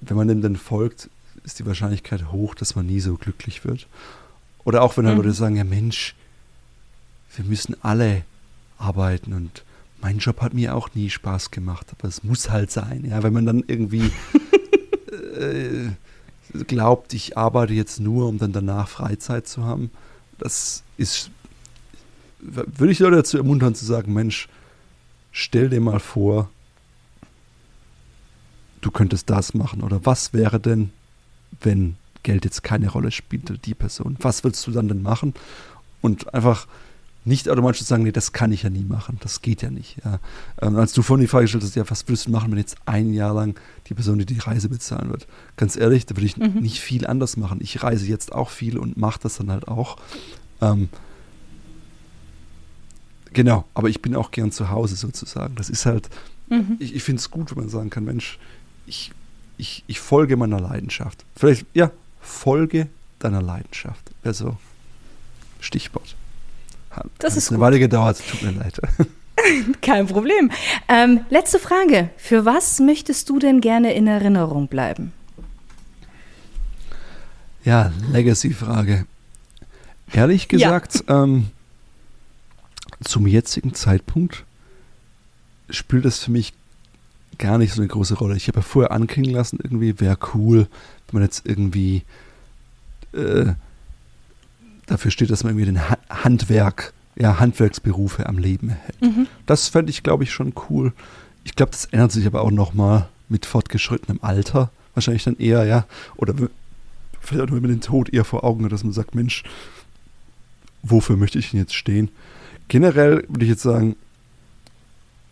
wenn 0.00 0.16
man 0.16 0.28
dem 0.28 0.40
dann 0.40 0.56
folgt, 0.56 1.10
ist 1.44 1.58
die 1.58 1.66
Wahrscheinlichkeit 1.66 2.30
hoch, 2.32 2.54
dass 2.54 2.76
man 2.76 2.86
nie 2.86 3.00
so 3.00 3.16
glücklich 3.16 3.64
wird. 3.64 3.86
Oder 4.64 4.82
auch 4.82 4.96
wenn 4.96 5.04
dann 5.04 5.14
Mhm. 5.14 5.22
Leute 5.22 5.32
sagen, 5.34 5.56
ja 5.56 5.64
Mensch, 5.64 6.14
wir 7.36 7.44
müssen 7.44 7.76
alle 7.82 8.22
arbeiten 8.78 9.32
und 9.32 9.64
mein 10.00 10.18
Job 10.18 10.40
hat 10.40 10.52
mir 10.54 10.74
auch 10.74 10.94
nie 10.94 11.10
Spaß 11.10 11.50
gemacht, 11.50 11.86
aber 11.96 12.08
es 12.08 12.24
muss 12.24 12.50
halt 12.50 12.70
sein. 12.70 13.04
Ja, 13.08 13.22
wenn 13.22 13.32
man 13.32 13.46
dann 13.46 13.62
irgendwie 13.66 14.10
äh, 15.38 15.90
glaubt, 16.64 17.14
ich 17.14 17.36
arbeite 17.36 17.72
jetzt 17.72 18.00
nur, 18.00 18.28
um 18.28 18.38
dann 18.38 18.52
danach 18.52 18.88
Freizeit 18.88 19.46
zu 19.46 19.64
haben, 19.64 19.90
das 20.38 20.82
ist, 20.96 21.30
würde 22.40 22.92
ich 22.92 22.98
Leute 22.98 23.16
dazu 23.16 23.36
ermuntern 23.36 23.74
zu 23.74 23.84
sagen, 23.84 24.12
Mensch, 24.12 24.48
stell 25.30 25.68
dir 25.70 25.80
mal 25.80 26.00
vor, 26.00 26.50
du 28.80 28.90
könntest 28.90 29.30
das 29.30 29.54
machen 29.54 29.82
oder 29.82 30.04
was 30.04 30.32
wäre 30.32 30.58
denn, 30.60 30.90
wenn 31.60 31.96
Geld 32.22 32.44
jetzt 32.44 32.62
keine 32.62 32.88
Rolle 32.90 33.10
spielte, 33.10 33.58
die 33.58 33.74
Person, 33.74 34.16
was 34.20 34.44
willst 34.44 34.66
du 34.66 34.70
dann 34.70 34.88
denn 34.88 35.02
machen? 35.02 35.34
Und 36.00 36.32
einfach 36.34 36.66
nicht 37.24 37.48
automatisch 37.48 37.82
sagen, 37.82 38.02
nee, 38.02 38.10
das 38.10 38.32
kann 38.32 38.50
ich 38.50 38.64
ja 38.64 38.70
nie 38.70 38.82
machen, 38.84 39.18
das 39.20 39.42
geht 39.42 39.62
ja 39.62 39.70
nicht. 39.70 39.98
Ja. 40.04 40.18
Ähm, 40.60 40.76
als 40.76 40.92
du 40.92 41.02
vorhin 41.02 41.20
die 41.22 41.28
Frage 41.28 41.44
gestellt 41.44 41.62
hast, 41.62 41.76
ja, 41.76 41.88
was 41.88 42.08
würdest 42.08 42.26
du 42.26 42.30
machen, 42.32 42.50
wenn 42.50 42.58
jetzt 42.58 42.76
ein 42.84 43.12
Jahr 43.12 43.32
lang 43.34 43.54
die 43.88 43.94
Person, 43.94 44.18
die 44.18 44.26
die 44.26 44.38
Reise 44.40 44.68
bezahlen 44.68 45.08
wird? 45.10 45.28
Ganz 45.56 45.76
ehrlich, 45.76 46.04
da 46.06 46.16
würde 46.16 46.26
ich 46.26 46.36
Mhm. 46.36 46.60
nicht 46.60 46.80
viel 46.80 47.06
anders 47.06 47.36
machen. 47.36 47.58
Ich 47.60 47.82
reise 47.82 48.06
jetzt 48.06 48.32
auch 48.32 48.50
viel 48.50 48.76
und 48.76 48.96
mache 48.96 49.20
das 49.22 49.36
dann 49.36 49.50
halt 49.52 49.68
auch. 49.68 49.96
Ähm, 50.60 50.88
genau, 53.32 53.64
aber 53.74 53.88
ich 53.88 54.02
bin 54.02 54.14
auch 54.16 54.30
gern 54.30 54.52
zu 54.52 54.70
Hause 54.70 54.96
sozusagen. 54.96 55.54
Das 55.54 55.70
ist 55.70 55.86
halt, 55.86 56.08
Mhm. 56.48 56.76
ich, 56.80 56.94
ich 56.94 57.02
finde 57.02 57.20
es 57.20 57.30
gut, 57.30 57.50
wenn 57.52 57.58
man 57.62 57.68
sagen 57.68 57.90
kann, 57.90 58.04
Mensch, 58.04 58.38
ich, 58.86 59.12
ich, 59.62 59.84
ich 59.86 60.00
folge 60.00 60.36
meiner 60.36 60.58
Leidenschaft. 60.60 61.24
Vielleicht, 61.36 61.66
ja, 61.72 61.90
folge 62.20 62.88
deiner 63.20 63.40
Leidenschaft. 63.40 64.10
Wäre 64.24 64.34
so 64.34 64.56
Stichwort. 65.60 66.16
Hat, 66.90 67.06
Das 67.18 67.32
hat 67.32 67.38
ist 67.38 67.48
eine 67.50 67.58
gut. 67.58 67.66
Weile 67.66 67.78
gedauert, 67.78 68.20
tut 68.28 68.42
mir 68.42 68.50
leid. 68.50 68.80
Kein 69.80 70.06
Problem. 70.08 70.50
Ähm, 70.88 71.20
letzte 71.30 71.58
Frage. 71.60 72.10
Für 72.16 72.44
was 72.44 72.80
möchtest 72.80 73.28
du 73.28 73.38
denn 73.38 73.60
gerne 73.60 73.94
in 73.94 74.06
Erinnerung 74.08 74.66
bleiben? 74.68 75.12
Ja, 77.64 77.92
Legacy-Frage. 78.10 79.06
Ehrlich 80.12 80.42
Ja. 80.42 80.48
gesagt, 80.48 81.04
ähm, 81.08 81.50
zum 83.04 83.26
jetzigen 83.26 83.74
Zeitpunkt 83.74 84.44
spielt 85.70 86.04
es 86.04 86.18
für 86.18 86.30
mich 86.32 86.52
gar 87.38 87.58
nicht 87.58 87.72
so 87.72 87.80
eine 87.80 87.88
große 87.88 88.14
Rolle. 88.14 88.36
Ich 88.36 88.48
habe 88.48 88.58
ja 88.58 88.62
vorher 88.62 88.92
anklingen 88.92 89.32
lassen, 89.32 89.58
irgendwie 89.62 89.98
wäre 90.00 90.18
cool, 90.34 90.66
wenn 91.06 91.20
man 91.20 91.22
jetzt 91.22 91.46
irgendwie 91.46 92.02
äh, 93.12 93.52
dafür 94.86 95.10
steht, 95.10 95.30
dass 95.30 95.44
man 95.44 95.52
irgendwie 95.52 95.66
den 95.66 95.88
ha 95.88 95.98
Handwerk, 96.10 96.92
ja, 97.16 97.40
Handwerksberufe 97.40 98.26
am 98.26 98.38
Leben 98.38 98.70
erhält. 98.70 99.02
Mhm. 99.02 99.26
Das 99.46 99.68
fände 99.68 99.90
ich, 99.90 100.02
glaube 100.02 100.24
ich, 100.24 100.32
schon 100.32 100.52
cool. 100.68 100.92
Ich 101.44 101.56
glaube, 101.56 101.72
das 101.72 101.86
ändert 101.86 102.12
sich 102.12 102.26
aber 102.26 102.42
auch 102.42 102.50
nochmal 102.50 103.08
mit 103.28 103.46
fortgeschrittenem 103.46 104.20
Alter. 104.22 104.70
Wahrscheinlich 104.94 105.24
dann 105.24 105.38
eher, 105.38 105.64
ja, 105.64 105.86
oder 106.16 106.34
vielleicht 107.20 107.44
auch 107.44 107.50
nur 107.50 107.60
mit 107.60 107.70
dem 107.70 107.80
Tod 107.80 108.10
eher 108.10 108.24
vor 108.24 108.44
Augen, 108.44 108.68
dass 108.68 108.84
man 108.84 108.92
sagt, 108.92 109.14
Mensch, 109.14 109.42
wofür 110.82 111.16
möchte 111.16 111.38
ich 111.38 111.50
denn 111.50 111.60
jetzt 111.60 111.74
stehen? 111.74 112.10
Generell 112.68 113.24
würde 113.28 113.44
ich 113.44 113.50
jetzt 113.50 113.62
sagen, 113.62 113.96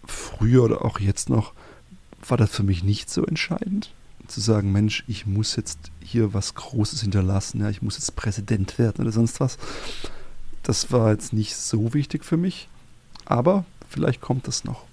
früher 0.07 0.64
oder 0.64 0.85
auch 0.85 0.99
jetzt 0.99 1.28
noch, 1.28 1.52
war 2.27 2.37
das 2.37 2.50
für 2.50 2.62
mich 2.62 2.85
nicht 2.85 3.11
so 3.11 3.25
entscheidend. 3.25 3.93
Zu 4.27 4.41
sagen, 4.41 4.71
Mensch, 4.71 5.05
ich 5.09 5.27
muss 5.27 5.57
jetzt 5.57 5.79
hier 6.00 6.35
was 6.35 6.55
Großes 6.55 7.00
hinterlassen, 7.00 7.61
ja, 7.61 7.71
ich 7.71 7.83
muss 7.83 7.97
jetzt 7.97 8.15
Präsident 8.15 8.79
werden 8.79 9.03
oder 9.03 9.12
sonst 9.12 9.41
was. 9.41 9.59
Das 10.62 10.93
war 10.93 11.11
jetzt 11.11 11.33
nicht 11.33 11.57
so 11.57 11.95
wichtig 11.95 12.25
für 12.25 12.37
mich, 12.37 12.69
aber 13.25 13.65
vielleicht 13.89 14.21
kommt 14.21 14.47
das 14.47 14.65
noch. 14.65 14.85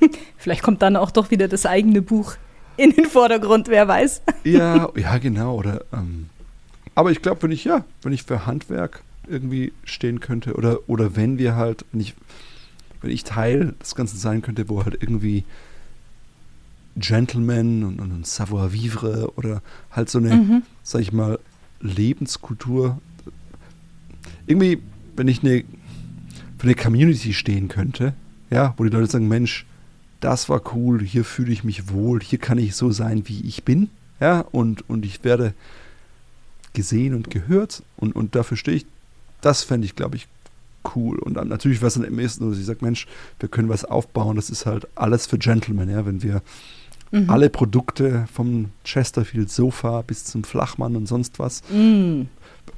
vielleicht 0.36 0.62
kommt 0.62 0.82
dann 0.82 0.96
auch 0.96 1.10
doch 1.10 1.30
wieder 1.30 1.48
das 1.48 1.66
eigene 1.66 2.02
Buch 2.02 2.36
in 2.76 2.90
den 2.90 3.06
Vordergrund, 3.06 3.68
wer 3.68 3.88
weiß. 3.88 4.22
ja, 4.44 4.88
ja, 4.94 5.18
genau. 5.18 5.56
Oder, 5.56 5.84
ähm, 5.92 6.28
aber 6.94 7.10
ich 7.10 7.22
glaube, 7.22 7.42
wenn 7.42 7.50
ich, 7.50 7.64
ja, 7.64 7.84
wenn 8.02 8.12
ich 8.12 8.22
für 8.22 8.46
Handwerk 8.46 9.02
irgendwie 9.28 9.72
stehen 9.84 10.20
könnte, 10.20 10.54
oder, 10.54 10.78
oder 10.88 11.16
wenn 11.16 11.38
wir 11.38 11.56
halt, 11.56 11.84
wenn 11.92 12.00
ich, 12.00 12.14
wenn 13.00 13.10
ich 13.10 13.24
Teil 13.24 13.74
des 13.80 13.94
Ganzen 13.94 14.18
sein 14.18 14.42
könnte, 14.42 14.68
wo 14.68 14.84
halt 14.84 15.02
irgendwie 15.02 15.44
Gentleman 16.96 17.84
und, 17.84 18.00
und, 18.00 18.12
und 18.12 18.26
Savoir-vivre 18.26 19.32
oder 19.36 19.62
halt 19.90 20.08
so 20.08 20.18
eine, 20.18 20.34
mhm. 20.34 20.62
sag 20.82 21.02
ich 21.02 21.12
mal, 21.12 21.38
Lebenskultur. 21.80 22.98
Irgendwie, 24.46 24.80
wenn 25.16 25.28
ich 25.28 25.42
eine, 25.42 25.64
für 26.58 26.64
eine 26.64 26.74
Community 26.74 27.32
stehen 27.32 27.68
könnte, 27.68 28.14
ja, 28.50 28.74
wo 28.76 28.84
die 28.84 28.90
Leute 28.90 29.10
sagen, 29.10 29.28
Mensch, 29.28 29.66
das 30.20 30.48
war 30.48 30.74
cool, 30.74 31.02
hier 31.02 31.24
fühle 31.24 31.52
ich 31.52 31.64
mich 31.64 31.90
wohl, 31.90 32.22
hier 32.22 32.38
kann 32.38 32.58
ich 32.58 32.74
so 32.74 32.90
sein, 32.90 33.28
wie 33.28 33.40
ich 33.42 33.64
bin, 33.64 33.90
ja, 34.20 34.40
und, 34.40 34.88
und 34.88 35.04
ich 35.04 35.22
werde 35.24 35.52
gesehen 36.72 37.14
und 37.14 37.30
gehört 37.30 37.82
und, 37.96 38.14
und 38.14 38.34
dafür 38.34 38.56
stehe 38.56 38.78
ich, 38.78 38.86
das 39.40 39.62
fände 39.62 39.86
ich, 39.86 39.96
glaube 39.96 40.16
ich, 40.16 40.28
cool. 40.94 41.18
Und 41.18 41.34
dann 41.34 41.48
natürlich, 41.48 41.82
was 41.82 41.94
dann 41.94 42.04
im 42.04 42.18
ersten, 42.18 42.48
dass 42.48 42.58
ich 42.58 42.66
sage, 42.66 42.84
Mensch, 42.84 43.06
wir 43.40 43.48
können 43.48 43.68
was 43.68 43.84
aufbauen, 43.84 44.36
das 44.36 44.50
ist 44.50 44.66
halt 44.66 44.86
alles 44.94 45.26
für 45.26 45.38
Gentlemen, 45.38 45.90
ja, 45.90 46.06
wenn 46.06 46.22
wir 46.22 46.42
Mhm. 47.10 47.30
Alle 47.30 47.50
Produkte 47.50 48.26
vom 48.32 48.70
Chesterfield 48.84 49.50
Sofa 49.50 50.02
bis 50.02 50.24
zum 50.24 50.44
Flachmann 50.44 50.96
und 50.96 51.06
sonst 51.06 51.38
was. 51.38 51.62
Mhm. 51.70 52.28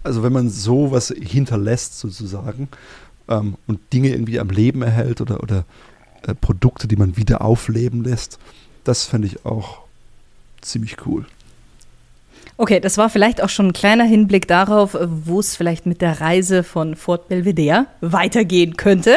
Also 0.02 0.22
wenn 0.22 0.32
man 0.32 0.48
sowas 0.48 1.14
hinterlässt 1.18 1.98
sozusagen 1.98 2.68
ähm, 3.28 3.56
und 3.66 3.80
Dinge 3.92 4.10
irgendwie 4.10 4.38
am 4.38 4.50
Leben 4.50 4.82
erhält 4.82 5.20
oder, 5.20 5.42
oder 5.42 5.64
äh, 6.26 6.34
Produkte, 6.34 6.88
die 6.88 6.96
man 6.96 7.16
wieder 7.16 7.42
aufleben 7.42 8.04
lässt, 8.04 8.38
das 8.84 9.04
fände 9.04 9.26
ich 9.26 9.44
auch 9.44 9.80
ziemlich 10.60 11.06
cool. 11.06 11.26
Okay, 12.56 12.80
das 12.80 12.98
war 12.98 13.08
vielleicht 13.08 13.42
auch 13.42 13.48
schon 13.48 13.68
ein 13.68 13.72
kleiner 13.72 14.04
Hinblick 14.04 14.48
darauf, 14.48 14.96
wo 15.00 15.38
es 15.38 15.54
vielleicht 15.54 15.86
mit 15.86 16.00
der 16.00 16.20
Reise 16.20 16.64
von 16.64 16.96
Fort 16.96 17.28
Belvedere 17.28 17.86
weitergehen 18.00 18.76
könnte. 18.76 19.16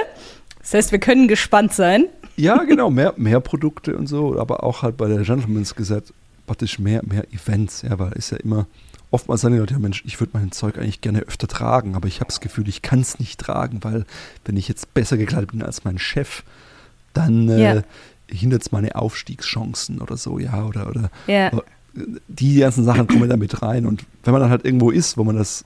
Das 0.60 0.76
heißt, 0.76 0.92
wir 0.92 1.00
können 1.00 1.28
gespannt 1.28 1.74
sein. 1.74 2.06
Ja, 2.42 2.64
genau, 2.64 2.90
mehr, 2.90 3.14
mehr 3.18 3.40
Produkte 3.40 3.96
und 3.96 4.08
so, 4.08 4.40
aber 4.40 4.64
auch 4.64 4.82
halt 4.82 4.98
bei 4.98 5.08
der 5.08 5.22
Gentleman's 5.22 5.76
Gesetz 5.76 6.12
praktisch 6.48 6.80
mehr, 6.80 7.04
mehr 7.06 7.32
Events, 7.32 7.84
ja, 7.84 8.00
weil 8.00 8.14
ist 8.14 8.32
ja 8.32 8.38
immer, 8.38 8.66
oftmals 9.12 9.42
sagen 9.42 9.54
die 9.54 9.60
Leute, 9.60 9.76
ja 9.76 9.80
Mensch, 9.80 10.02
ich 10.08 10.20
würde 10.20 10.32
mein 10.34 10.52
Zeug 10.52 10.80
eigentlich 10.80 11.02
gerne 11.02 11.20
öfter 11.20 11.48
tragen, 11.48 11.94
aber 11.94 12.08
ich 12.08 12.20
habe 12.20 12.30
das 12.30 12.42
Gefühl, 12.42 12.68
ich 12.68 12.82
kann 12.82 13.02
es 13.02 13.20
nicht 13.20 13.40
tragen, 13.40 13.84
weil 13.84 14.06
wenn 14.44 14.58
ich 14.58 14.68
jetzt 14.68 14.92
besser 14.96 15.18
gekleidet 15.18 15.52
bin 15.52 15.62
als 15.62 15.84
mein 15.84 16.00
Chef, 16.00 16.42
dann 17.14 17.48
äh, 17.48 17.76
ja. 17.76 17.84
hindert 18.28 18.64
es 18.64 18.72
meine 18.72 18.96
Aufstiegschancen 18.96 20.02
oder 20.02 20.18
so, 20.18 20.40
ja, 20.40 20.66
oder, 20.66 20.90
oder 20.90 21.12
ja. 21.28 21.52
die 22.28 22.56
ganzen 22.56 22.84
Sachen 22.84 23.06
kommen 23.06 23.30
da 23.30 23.38
mit 23.38 23.62
rein 23.62 23.86
und 23.86 24.04
wenn 24.24 24.34
man 24.34 24.42
dann 24.42 24.50
halt 24.50 24.66
irgendwo 24.66 24.90
ist, 24.90 25.16
wo 25.16 25.24
man 25.24 25.38
das, 25.38 25.64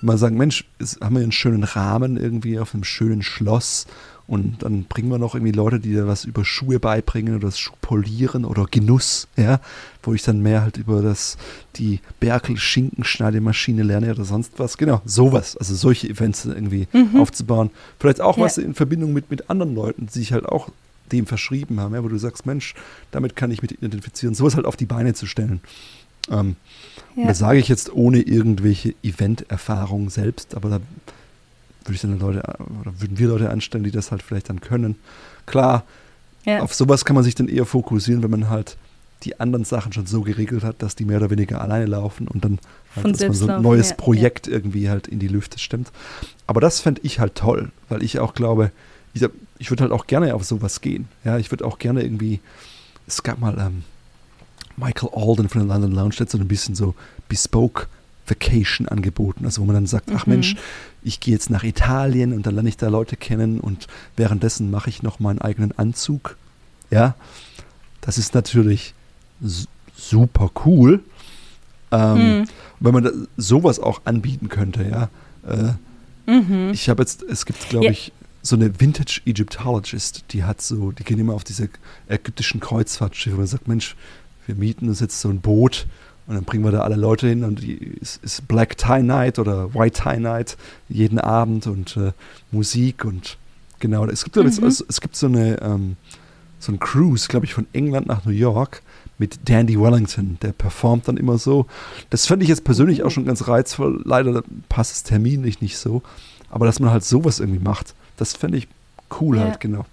mal 0.00 0.16
sagen, 0.16 0.38
Mensch, 0.38 0.64
ist, 0.78 0.98
haben 1.02 1.16
wir 1.16 1.22
einen 1.22 1.32
schönen 1.32 1.64
Rahmen 1.64 2.16
irgendwie 2.16 2.58
auf 2.58 2.72
einem 2.72 2.84
schönen 2.84 3.22
Schloss 3.22 3.86
und 4.28 4.62
dann 4.62 4.84
bringen 4.84 5.08
wir 5.08 5.18
noch 5.18 5.34
irgendwie 5.34 5.52
Leute, 5.52 5.78
die 5.78 5.94
da 5.94 6.06
was 6.06 6.24
über 6.24 6.44
Schuhe 6.44 6.80
beibringen 6.80 7.36
oder 7.36 7.46
das 7.46 7.60
Schuhpolieren 7.60 8.44
oder 8.44 8.66
Genuss, 8.68 9.28
ja, 9.36 9.60
wo 10.02 10.14
ich 10.14 10.22
dann 10.22 10.40
mehr 10.40 10.62
halt 10.62 10.78
über 10.78 11.00
das, 11.00 11.36
die 11.76 12.00
Berkel-Schinkenschneidemaschine 12.18 13.84
lerne 13.84 14.10
oder 14.10 14.24
sonst 14.24 14.58
was. 14.58 14.78
Genau, 14.78 15.00
sowas. 15.04 15.56
Also 15.56 15.76
solche 15.76 16.08
Events 16.08 16.44
irgendwie 16.44 16.88
mhm. 16.92 17.20
aufzubauen. 17.20 17.70
Vielleicht 18.00 18.20
auch 18.20 18.36
ja. 18.36 18.44
was 18.44 18.58
in 18.58 18.74
Verbindung 18.74 19.12
mit, 19.12 19.30
mit 19.30 19.48
anderen 19.48 19.74
Leuten, 19.76 20.06
die 20.06 20.18
sich 20.18 20.32
halt 20.32 20.46
auch 20.46 20.70
dem 21.12 21.26
verschrieben 21.26 21.78
haben, 21.78 21.94
ja, 21.94 22.02
wo 22.02 22.08
du 22.08 22.18
sagst, 22.18 22.46
Mensch, 22.46 22.74
damit 23.12 23.36
kann 23.36 23.52
ich 23.52 23.62
mich 23.62 23.70
identifizieren, 23.70 24.34
sowas 24.34 24.56
halt 24.56 24.66
auf 24.66 24.76
die 24.76 24.86
Beine 24.86 25.14
zu 25.14 25.26
stellen. 25.26 25.60
Ähm, 26.30 26.56
ja. 27.14 27.28
Das 27.28 27.38
sage 27.38 27.60
ich 27.60 27.68
jetzt 27.68 27.92
ohne 27.92 28.20
irgendwelche 28.20 28.96
Event-Erfahrung 29.04 30.10
selbst, 30.10 30.56
aber 30.56 30.68
da 30.68 30.80
würde 31.86 31.94
ich 31.94 32.00
dann 32.02 32.18
Leute, 32.18 32.42
oder 32.80 33.00
würden 33.00 33.18
wir 33.18 33.28
Leute 33.28 33.50
anstellen, 33.50 33.84
die 33.84 33.90
das 33.90 34.10
halt 34.10 34.22
vielleicht 34.22 34.48
dann 34.48 34.60
können. 34.60 34.96
Klar, 35.46 35.84
ja. 36.44 36.60
auf 36.60 36.74
sowas 36.74 37.04
kann 37.04 37.14
man 37.14 37.24
sich 37.24 37.34
dann 37.34 37.48
eher 37.48 37.66
fokussieren, 37.66 38.22
wenn 38.22 38.30
man 38.30 38.48
halt 38.48 38.76
die 39.22 39.40
anderen 39.40 39.64
Sachen 39.64 39.92
schon 39.92 40.06
so 40.06 40.22
geregelt 40.22 40.62
hat, 40.62 40.82
dass 40.82 40.94
die 40.94 41.04
mehr 41.04 41.18
oder 41.18 41.30
weniger 41.30 41.60
alleine 41.60 41.86
laufen 41.86 42.28
und 42.28 42.44
dann 42.44 42.58
halt, 42.94 43.14
dass 43.14 43.20
man 43.20 43.32
so 43.32 43.48
ein 43.48 43.62
neues 43.62 43.90
ja, 43.90 43.96
Projekt 43.96 44.46
ja. 44.46 44.52
irgendwie 44.52 44.90
halt 44.90 45.08
in 45.08 45.18
die 45.18 45.28
Lüfte 45.28 45.58
stemmt. 45.58 45.90
Aber 46.46 46.60
das 46.60 46.80
fände 46.80 47.00
ich 47.04 47.18
halt 47.18 47.34
toll, 47.34 47.70
weil 47.88 48.02
ich 48.02 48.18
auch 48.18 48.34
glaube, 48.34 48.70
ich, 49.14 49.26
ich 49.58 49.70
würde 49.70 49.84
halt 49.84 49.92
auch 49.92 50.06
gerne 50.06 50.34
auf 50.34 50.44
sowas 50.44 50.80
gehen. 50.80 51.08
Ja, 51.24 51.38
ich 51.38 51.50
würde 51.50 51.64
auch 51.64 51.78
gerne 51.78 52.02
irgendwie, 52.02 52.40
es 53.06 53.22
gab 53.22 53.38
mal 53.38 53.58
ähm, 53.58 53.84
Michael 54.76 55.10
Alden 55.14 55.48
von 55.48 55.66
der 55.66 55.74
London 55.74 55.92
Lounge, 55.92 56.16
der 56.18 56.26
so 56.26 56.38
ein 56.38 56.48
bisschen 56.48 56.74
so 56.74 56.94
bespoke 57.28 57.86
Vacation 58.26 58.88
angeboten, 58.88 59.44
also 59.44 59.62
wo 59.62 59.66
man 59.66 59.74
dann 59.74 59.86
sagt, 59.86 60.10
mhm. 60.10 60.16
ach 60.16 60.26
Mensch, 60.26 60.56
ich 61.02 61.20
gehe 61.20 61.34
jetzt 61.34 61.50
nach 61.50 61.64
Italien 61.64 62.32
und 62.32 62.46
dann 62.46 62.54
lerne 62.54 62.68
ich 62.68 62.76
da 62.76 62.88
Leute 62.88 63.16
kennen 63.16 63.60
und 63.60 63.86
währenddessen 64.16 64.70
mache 64.70 64.90
ich 64.90 65.02
noch 65.02 65.20
meinen 65.20 65.40
eigenen 65.40 65.76
Anzug. 65.78 66.36
Ja, 66.90 67.14
das 68.00 68.18
ist 68.18 68.34
natürlich 68.34 68.94
super 69.96 70.50
cool. 70.64 71.00
Ähm, 71.90 72.40
mhm. 72.40 72.48
Wenn 72.80 72.94
man 72.94 73.28
sowas 73.36 73.78
auch 73.78 74.02
anbieten 74.04 74.48
könnte, 74.48 74.84
ja. 74.84 75.08
Äh, 75.48 76.30
mhm. 76.30 76.70
Ich 76.72 76.88
habe 76.88 77.02
jetzt, 77.02 77.22
es 77.22 77.46
gibt, 77.46 77.68
glaube 77.68 77.86
ja. 77.86 77.90
ich, 77.92 78.12
so 78.42 78.56
eine 78.56 78.80
Vintage 78.80 79.22
Egyptologist, 79.24 80.24
die 80.30 80.44
hat 80.44 80.60
so, 80.60 80.92
die 80.92 81.02
gehen 81.02 81.18
immer 81.18 81.34
auf 81.34 81.44
diese 81.44 81.68
ägyptischen 82.08 82.60
Kreuzfahrtschiffe 82.60 83.36
und 83.36 83.46
sagt, 83.46 83.66
Mensch, 83.66 83.96
wir 84.46 84.54
mieten 84.54 84.88
uns 84.88 85.00
jetzt 85.00 85.20
so 85.20 85.28
ein 85.28 85.40
Boot 85.40 85.86
und 86.26 86.34
dann 86.34 86.44
bringen 86.44 86.64
wir 86.64 86.72
da 86.72 86.80
alle 86.80 86.96
Leute 86.96 87.28
hin 87.28 87.44
und 87.44 87.62
es 88.00 88.16
ist 88.16 88.48
Black 88.48 88.76
Tie 88.76 89.02
Night 89.02 89.38
oder 89.38 89.74
White 89.74 90.02
Tie 90.02 90.18
Night 90.18 90.56
jeden 90.88 91.18
Abend 91.18 91.66
und 91.66 91.96
äh, 91.96 92.12
Musik 92.50 93.04
und 93.04 93.38
genau. 93.78 94.06
Es 94.06 94.24
gibt, 94.24 94.36
mhm. 94.36 94.46
es, 94.66 94.84
es, 94.86 95.00
gibt 95.00 95.16
so 95.16 95.26
eine 95.26 95.60
ähm, 95.62 95.96
so 96.58 96.72
ein 96.72 96.80
Cruise, 96.80 97.28
glaube 97.28 97.46
ich, 97.46 97.54
von 97.54 97.66
England 97.72 98.06
nach 98.06 98.24
New 98.24 98.32
York 98.32 98.82
mit 99.18 99.48
Dandy 99.48 99.80
Wellington. 99.80 100.38
Der 100.42 100.52
performt 100.52 101.08
dann 101.08 101.16
immer 101.16 101.38
so. 101.38 101.66
Das 102.10 102.26
fände 102.26 102.42
ich 102.42 102.48
jetzt 102.48 102.64
persönlich 102.64 103.02
auch 103.02 103.10
schon 103.10 103.24
ganz 103.24 103.46
reizvoll. 103.48 104.02
Leider 104.04 104.42
passt 104.68 104.92
es 104.92 105.02
terminlich 105.02 105.60
nicht 105.60 105.78
so. 105.78 106.02
Aber 106.50 106.66
dass 106.66 106.80
man 106.80 106.90
halt 106.90 107.04
sowas 107.04 107.40
irgendwie 107.40 107.62
macht, 107.62 107.94
das 108.16 108.34
fände 108.34 108.58
ich 108.58 108.68
cool 109.20 109.36
ja. 109.36 109.44
halt, 109.44 109.60
genau. 109.60 109.84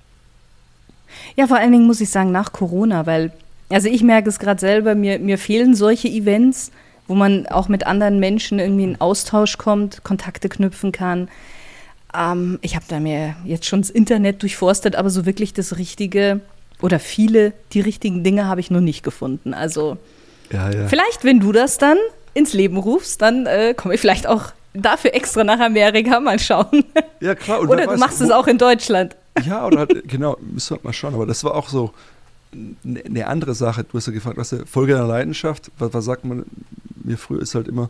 Ja, 1.36 1.48
vor 1.48 1.58
allen 1.58 1.72
Dingen 1.72 1.86
muss 1.86 2.02
ich 2.02 2.10
sagen, 2.10 2.32
nach 2.32 2.54
Corona, 2.54 3.06
weil 3.06 3.32
also 3.74 3.90
ich 3.90 4.04
merke 4.04 4.30
es 4.30 4.40
gerade 4.40 4.60
selber, 4.60 4.96
mir, 4.96 5.20
mir 5.20 5.38
fehlen 5.38 5.76
solche 5.76 6.08
Events, 6.08 6.72
wo 7.08 7.16
man 7.16 7.48
auch 7.48 7.68
mit 7.68 7.86
anderen 7.86 8.20
Menschen 8.20 8.60
irgendwie 8.60 8.84
in 8.84 9.02
Austausch 9.02 9.58
kommt, 9.58 10.04
Kontakte 10.04 10.50
knüpfen 10.50 10.92
kann. 10.92 11.30
Ähm, 12.16 12.60
ich 12.62 12.76
habe 12.76 12.86
da 12.88 13.00
mir 13.00 13.36
jetzt 13.46 13.66
schon 13.66 13.82
das 13.82 13.90
Internet 13.90 14.42
durchforstet, 14.42 14.96
aber 14.96 15.10
so 15.10 15.26
wirklich 15.26 15.54
das 15.54 15.78
Richtige 15.78 16.42
oder 16.82 17.00
viele, 17.00 17.54
die 17.74 17.82
richtigen 17.82 18.24
Dinge 18.24 18.48
habe 18.48 18.60
ich 18.60 18.70
noch 18.70 18.82
nicht 18.82 19.04
gefunden. 19.04 19.54
Also 19.54 19.98
ja, 20.52 20.70
ja. 20.70 20.88
vielleicht, 20.88 21.24
wenn 21.24 21.40
du 21.40 21.52
das 21.52 21.78
dann 21.78 21.98
ins 22.34 22.54
Leben 22.54 22.78
rufst, 22.78 23.22
dann 23.22 23.46
äh, 23.46 23.74
komme 23.76 23.96
ich 23.96 24.02
vielleicht 24.02 24.28
auch 24.28 24.52
dafür 24.74 25.14
extra 25.14 25.44
nach 25.44 25.60
Amerika 25.60 26.20
mal 26.20 26.40
schauen. 26.40 26.86
Ja, 27.20 27.36
klar. 27.36 27.62
oder 27.62 27.88
du 27.88 27.98
machst 27.98 28.22
es 28.22 28.32
auch 28.32 28.48
in 28.48 28.58
Deutschland. 28.58 29.16
Ja, 29.46 29.66
oder 29.66 29.80
halt, 29.80 30.08
genau, 30.08 30.38
müssen 30.42 30.78
wir 30.78 30.82
mal 30.84 30.94
schauen. 30.94 31.14
Aber 31.14 31.26
das 31.26 31.44
war 31.44 31.56
auch 31.56 31.70
so, 31.70 31.94
eine 32.84 33.28
andere 33.28 33.56
Sache. 33.56 33.84
Du 33.84 33.98
hast 33.98 34.08
ja 34.08 34.14
gefragt, 34.14 34.38
was 34.38 34.52
ist 34.52 34.70
Folge 34.70 34.94
der 34.94 35.06
Leidenschaft? 35.06 35.72
Was, 35.78 35.94
was, 35.94 36.06
sagt 36.06 36.26
man 36.26 36.46
mir 37.04 37.18
früher 37.18 37.42
ist 37.42 37.56
halt 37.56 37.68
immer, 37.68 37.90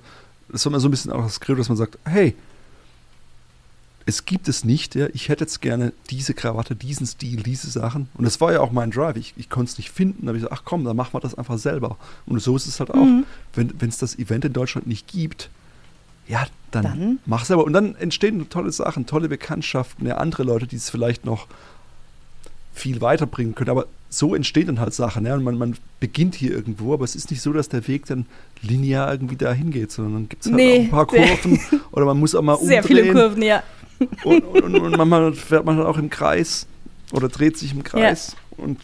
das 0.49 0.65
war 0.65 0.71
immer 0.71 0.80
so 0.80 0.88
ein 0.88 0.91
bisschen 0.91 1.12
auch 1.12 1.23
das 1.23 1.36
Skript, 1.36 1.60
dass 1.60 1.69
man 1.69 1.78
sagt, 1.78 1.97
hey, 2.06 2.36
es 4.06 4.26
gibt 4.26 4.47
es 4.47 4.65
nicht. 4.65 4.95
Ja. 4.95 5.08
Ich 5.13 5.30
hätte 5.30 5.43
jetzt 5.43 5.62
gerne 5.62 5.93
diese 6.10 6.34
Krawatte, 6.34 6.76
diesen 6.76 7.08
Stil, 7.08 7.43
diese 7.43 7.69
Sachen. 7.69 8.10
Und 8.15 8.26
das 8.26 8.41
war 8.41 8.52
ja 8.52 8.60
auch 8.60 8.71
mein 8.71 8.91
Drive. 8.91 9.15
Ich, 9.15 9.34
ich 9.38 9.49
konnte 9.49 9.71
es 9.71 9.78
nicht 9.78 9.91
finden. 9.91 10.23
Da 10.23 10.28
habe 10.30 10.38
ich 10.38 10.43
gesagt, 10.43 10.60
ach 10.62 10.65
komm, 10.65 10.84
dann 10.84 10.95
machen 10.95 11.13
wir 11.13 11.21
das 11.21 11.36
einfach 11.36 11.58
selber. 11.58 11.97
Und 12.26 12.41
so 12.41 12.56
ist 12.56 12.67
es 12.67 12.80
halt 12.80 12.91
auch. 12.91 13.06
Mhm. 13.06 13.26
Wenn 13.54 13.89
es 13.89 13.97
das 13.97 14.17
Event 14.19 14.45
in 14.45 14.54
Deutschland 14.54 14.88
nicht 14.88 15.08
gibt, 15.08 15.49
ja, 16.28 16.45
dann, 16.71 16.84
dann 16.84 17.19
mach 17.26 17.45
selber. 17.45 17.63
Und 17.63 17.73
dann 17.73 17.95
entstehen 17.95 18.49
tolle 18.49 18.71
Sachen, 18.71 19.06
tolle 19.06 19.30
Bekanntschaften, 19.30 20.08
ja, 20.08 20.17
andere 20.17 20.43
Leute, 20.43 20.67
die 20.67 20.76
es 20.76 20.89
vielleicht 20.89 21.26
noch 21.26 21.47
viel 22.73 23.01
weiterbringen 23.01 23.55
können. 23.55 23.69
Aber 23.69 23.88
so 24.09 24.36
entstehen 24.36 24.67
dann 24.67 24.79
halt 24.79 24.93
Sachen. 24.93 25.25
Ja? 25.25 25.36
Und 25.36 25.43
man, 25.43 25.57
man 25.57 25.75
beginnt 25.99 26.36
hier 26.36 26.51
irgendwo, 26.51 26.93
aber 26.93 27.03
es 27.03 27.15
ist 27.15 27.31
nicht 27.31 27.41
so, 27.41 27.53
dass 27.53 27.69
der 27.69 27.88
Weg 27.88 28.05
dann 28.05 28.25
linear 28.62 29.12
irgendwie 29.12 29.36
dahin 29.36 29.71
geht, 29.71 29.91
sondern 29.91 30.13
dann 30.13 30.29
gibt 30.29 30.45
es 30.45 30.51
halt 30.51 30.57
nee, 30.57 30.77
auch 30.77 30.81
ein 30.81 30.89
paar 30.89 31.07
Kurven 31.07 31.59
oder 31.91 32.05
man 32.05 32.19
muss 32.19 32.36
auch 32.36 32.41
mal 32.41 32.53
umdrehen. 32.53 32.69
Sehr 32.69 32.83
viele 32.83 33.12
Kurven, 33.12 33.41
ja. 33.41 33.63
Und, 34.25 34.43
und, 34.43 34.75
und, 34.75 34.97
manchmal 34.97 35.33
fährt 35.33 35.65
man 35.65 35.79
auch 35.81 35.97
im 35.97 36.09
Kreis 36.09 36.67
oder 37.13 37.29
dreht 37.29 37.57
sich 37.57 37.73
im 37.73 37.83
Kreis 37.83 38.36
ja. 38.57 38.63
und 38.65 38.81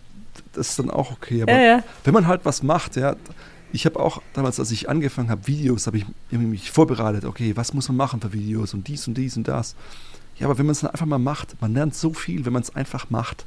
das 0.53 0.69
ist 0.69 0.79
dann 0.79 0.89
auch 0.89 1.11
okay. 1.11 1.41
Aber 1.41 1.51
ja, 1.51 1.61
ja. 1.61 1.83
wenn 2.05 2.13
man 2.13 2.27
halt 2.27 2.41
was 2.45 2.63
macht, 2.63 2.95
ja, 2.95 3.17
ich 3.73 3.85
habe 3.85 3.99
auch 3.99 4.21
damals, 4.33 4.59
als 4.59 4.71
ich 4.71 4.87
angefangen 4.87 5.29
habe, 5.29 5.47
Videos, 5.47 5.87
habe 5.87 5.97
ich 5.97 6.05
mich 6.31 6.71
vorbereitet, 6.71 7.25
okay, 7.25 7.55
was 7.55 7.73
muss 7.73 7.87
man 7.89 7.97
machen 7.97 8.21
für 8.21 8.33
Videos 8.33 8.73
und 8.73 8.87
dies 8.87 9.07
und 9.07 9.15
dies 9.15 9.35
und 9.35 9.47
das. 9.47 9.75
Ja, 10.37 10.45
aber 10.45 10.57
wenn 10.57 10.65
man 10.65 10.71
es 10.71 10.79
dann 10.79 10.91
einfach 10.91 11.05
mal 11.05 11.19
macht, 11.19 11.61
man 11.61 11.73
lernt 11.73 11.95
so 11.95 12.13
viel, 12.13 12.45
wenn 12.45 12.53
man 12.53 12.61
es 12.61 12.75
einfach 12.75 13.09
macht. 13.09 13.45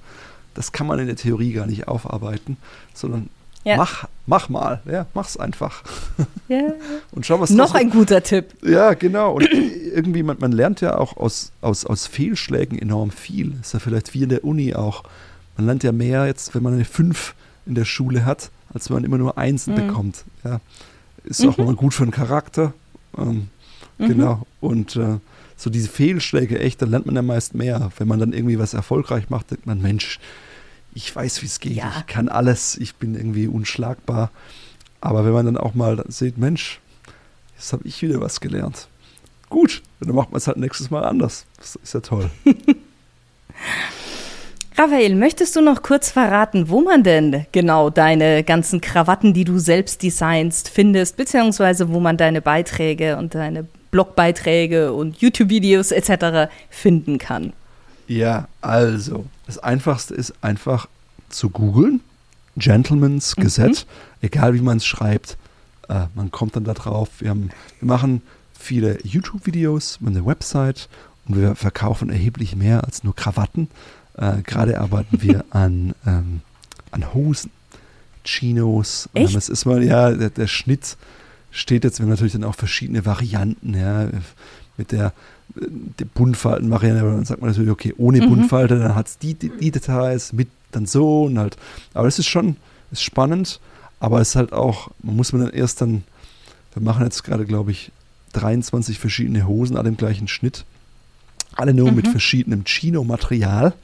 Das 0.54 0.72
kann 0.72 0.86
man 0.86 0.98
in 0.98 1.06
der 1.06 1.16
Theorie 1.16 1.52
gar 1.52 1.66
nicht 1.66 1.88
aufarbeiten, 1.88 2.56
sondern 2.94 3.28
ja. 3.64 3.76
mach, 3.76 4.08
mach 4.26 4.48
mal, 4.48 4.80
ja, 4.90 5.06
mach's 5.14 5.36
einfach. 5.36 5.82
Ja. 6.48 6.72
Und 7.12 7.26
schau, 7.26 7.40
was 7.40 7.50
Noch 7.50 7.74
ein 7.74 7.90
guter 7.90 8.22
Tipp. 8.22 8.54
Ja, 8.62 8.94
genau. 8.94 9.34
Und 9.34 9.48
irgendwie, 9.50 10.22
man, 10.22 10.38
man 10.40 10.52
lernt 10.52 10.80
ja 10.80 10.98
auch 10.98 11.16
aus, 11.16 11.52
aus, 11.60 11.84
aus 11.84 12.06
Fehlschlägen 12.06 12.78
enorm 12.78 13.10
viel. 13.10 13.54
Ist 13.60 13.74
ja 13.74 13.78
vielleicht 13.78 14.14
wie 14.14 14.24
in 14.24 14.28
der 14.28 14.44
Uni 14.44 14.74
auch. 14.74 15.04
Man 15.56 15.66
lernt 15.66 15.84
ja 15.84 15.92
mehr 15.92 16.26
jetzt, 16.26 16.54
wenn 16.54 16.62
man 16.62 16.74
eine 16.74 16.84
5 16.84 17.34
in 17.66 17.74
der 17.74 17.84
Schule 17.84 18.24
hat, 18.24 18.50
als 18.74 18.88
wenn 18.88 18.96
man 18.96 19.04
immer 19.04 19.18
nur 19.18 19.38
Einsen 19.38 19.74
mhm. 19.74 19.86
bekommt. 19.86 20.24
Ja. 20.44 20.60
Ist 21.24 21.42
mhm. 21.42 21.50
auch 21.50 21.58
mal 21.58 21.74
gut 21.74 21.94
für 21.94 22.04
den 22.04 22.10
Charakter. 22.10 22.72
Ähm, 23.16 23.48
mhm. 23.98 24.08
Genau. 24.08 24.46
Und 24.60 24.96
äh, 24.96 25.18
so 25.56 25.70
diese 25.70 25.88
Fehlschläge, 25.88 26.58
echt, 26.58 26.82
dann 26.82 26.90
lernt 26.90 27.06
man 27.06 27.14
ja 27.14 27.22
meist 27.22 27.54
mehr. 27.54 27.90
Wenn 27.96 28.08
man 28.08 28.18
dann 28.18 28.32
irgendwie 28.32 28.58
was 28.58 28.74
erfolgreich 28.74 29.30
macht, 29.30 29.50
denkt 29.50 29.66
man, 29.66 29.80
Mensch, 29.80 30.18
ich 30.94 31.14
weiß, 31.14 31.42
wie 31.42 31.46
es 31.46 31.60
geht, 31.60 31.72
ja. 31.72 31.92
ich 31.98 32.06
kann 32.06 32.28
alles, 32.28 32.76
ich 32.76 32.96
bin 32.96 33.14
irgendwie 33.14 33.46
unschlagbar. 33.46 34.30
Aber 35.00 35.24
wenn 35.24 35.32
man 35.32 35.46
dann 35.46 35.56
auch 35.56 35.74
mal 35.74 36.04
sieht, 36.08 36.38
Mensch, 36.38 36.80
jetzt 37.56 37.72
habe 37.72 37.86
ich 37.86 38.02
wieder 38.02 38.20
was 38.20 38.40
gelernt. 38.40 38.88
Gut, 39.48 39.82
dann 40.00 40.14
macht 40.14 40.30
man 40.30 40.38
es 40.38 40.46
halt 40.46 40.56
nächstes 40.58 40.90
Mal 40.90 41.04
anders. 41.04 41.44
Das 41.58 41.76
ist 41.76 41.94
ja 41.94 42.00
toll. 42.00 42.30
Raphael, 44.78 45.14
möchtest 45.14 45.54
du 45.54 45.60
noch 45.60 45.82
kurz 45.82 46.10
verraten, 46.10 46.70
wo 46.70 46.80
man 46.80 47.02
denn 47.02 47.46
genau 47.52 47.90
deine 47.90 48.42
ganzen 48.42 48.80
Krawatten, 48.80 49.34
die 49.34 49.44
du 49.44 49.58
selbst 49.58 50.02
designst, 50.02 50.70
findest, 50.70 51.16
beziehungsweise 51.18 51.90
wo 51.90 52.00
man 52.00 52.16
deine 52.16 52.40
Beiträge 52.40 53.18
und 53.18 53.34
deine 53.34 53.66
Blogbeiträge 53.90 54.94
und 54.94 55.18
YouTube-Videos 55.18 55.92
etc. 55.92 56.50
finden 56.70 57.18
kann? 57.18 57.52
Ja, 58.08 58.48
also, 58.62 59.26
das 59.46 59.58
Einfachste 59.58 60.14
ist 60.14 60.34
einfach 60.42 60.88
zu 61.28 61.50
googeln. 61.50 62.00
Gentleman's 62.56 63.36
mhm. 63.36 63.42
Gesetz, 63.42 63.86
egal 64.20 64.54
wie 64.54 64.60
man 64.60 64.76
es 64.76 64.86
schreibt, 64.86 65.36
äh, 65.88 66.06
man 66.14 66.30
kommt 66.30 66.56
dann 66.56 66.64
da 66.64 66.74
drauf. 66.74 67.08
Wir, 67.18 67.30
haben, 67.30 67.50
wir 67.80 67.88
machen 67.88 68.22
viele 68.58 68.98
YouTube-Videos, 69.04 69.98
eine 70.04 70.24
Website 70.24 70.88
und 71.26 71.36
wir 71.36 71.54
verkaufen 71.54 72.10
erheblich 72.10 72.56
mehr 72.56 72.84
als 72.84 73.04
nur 73.04 73.14
Krawatten. 73.16 73.68
Äh, 74.16 74.42
Gerade 74.42 74.80
arbeiten 74.80 75.22
wir 75.22 75.44
an, 75.50 75.94
ähm, 76.06 76.40
an 76.90 77.14
Hosen, 77.14 77.50
Chinos. 78.24 79.08
Echt? 79.14 79.34
Es 79.34 79.48
ist 79.48 79.64
mal, 79.64 79.82
ja, 79.82 80.10
der, 80.12 80.30
der 80.30 80.46
Schnitt 80.46 80.96
steht 81.50 81.84
jetzt, 81.84 81.98
wir 81.98 82.04
haben 82.04 82.10
natürlich 82.10 82.32
dann 82.32 82.44
auch 82.44 82.54
verschiedene 82.54 83.04
Varianten, 83.04 83.74
ja, 83.74 84.08
mit 84.76 84.92
der, 84.92 85.12
der 85.54 86.04
Buntfalten-Variante, 86.06 87.02
dann 87.02 87.24
sagt 87.24 87.40
man 87.40 87.50
natürlich, 87.50 87.70
okay, 87.70 87.94
ohne 87.96 88.22
mhm. 88.22 88.28
Buntfalte, 88.28 88.78
dann 88.78 88.94
hat 88.94 89.08
es 89.08 89.18
die, 89.18 89.34
die, 89.34 89.50
die, 89.50 89.70
Details, 89.70 90.32
mit 90.32 90.48
dann 90.70 90.86
so 90.86 91.24
und 91.24 91.38
halt, 91.38 91.56
aber 91.94 92.06
das 92.06 92.18
ist 92.18 92.28
schon, 92.28 92.56
ist 92.90 93.02
spannend, 93.02 93.60
aber 94.00 94.20
es 94.20 94.30
ist 94.30 94.36
halt 94.36 94.52
auch, 94.52 94.90
man 95.02 95.16
muss 95.16 95.32
man 95.32 95.42
dann 95.42 95.54
erst 95.54 95.80
dann, 95.80 96.04
wir 96.74 96.82
machen 96.82 97.04
jetzt 97.04 97.22
gerade, 97.24 97.44
glaube 97.44 97.70
ich, 97.70 97.92
23 98.32 98.98
verschiedene 98.98 99.46
Hosen, 99.46 99.76
alle 99.76 99.90
im 99.90 99.96
gleichen 99.96 100.28
Schnitt, 100.28 100.64
alle 101.54 101.74
nur 101.74 101.90
mhm. 101.90 101.96
mit 101.96 102.08
verschiedenem 102.08 102.64
Chino-Material, 102.64 103.74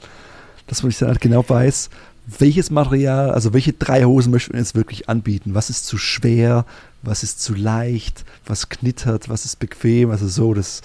dass 0.67 0.81
man 0.81 0.91
sich 0.91 0.99
dann 0.99 1.09
halt 1.09 1.21
genau 1.21 1.47
weiß, 1.47 1.89
welches 2.37 2.69
Material, 2.69 3.31
also 3.31 3.53
welche 3.53 3.73
drei 3.73 4.03
Hosen 4.03 4.31
möchten 4.31 4.53
wir 4.53 4.59
jetzt 4.59 4.75
wirklich 4.75 5.09
anbieten? 5.09 5.55
Was 5.55 5.69
ist 5.69 5.87
zu 5.87 5.97
schwer? 5.97 6.65
Was 7.01 7.23
ist 7.23 7.41
zu 7.41 7.55
leicht? 7.55 8.23
Was 8.45 8.69
knittert? 8.69 9.29
Was 9.29 9.45
ist 9.45 9.57
bequem? 9.57 10.11
Also 10.11 10.27
so, 10.27 10.53
das, 10.53 10.81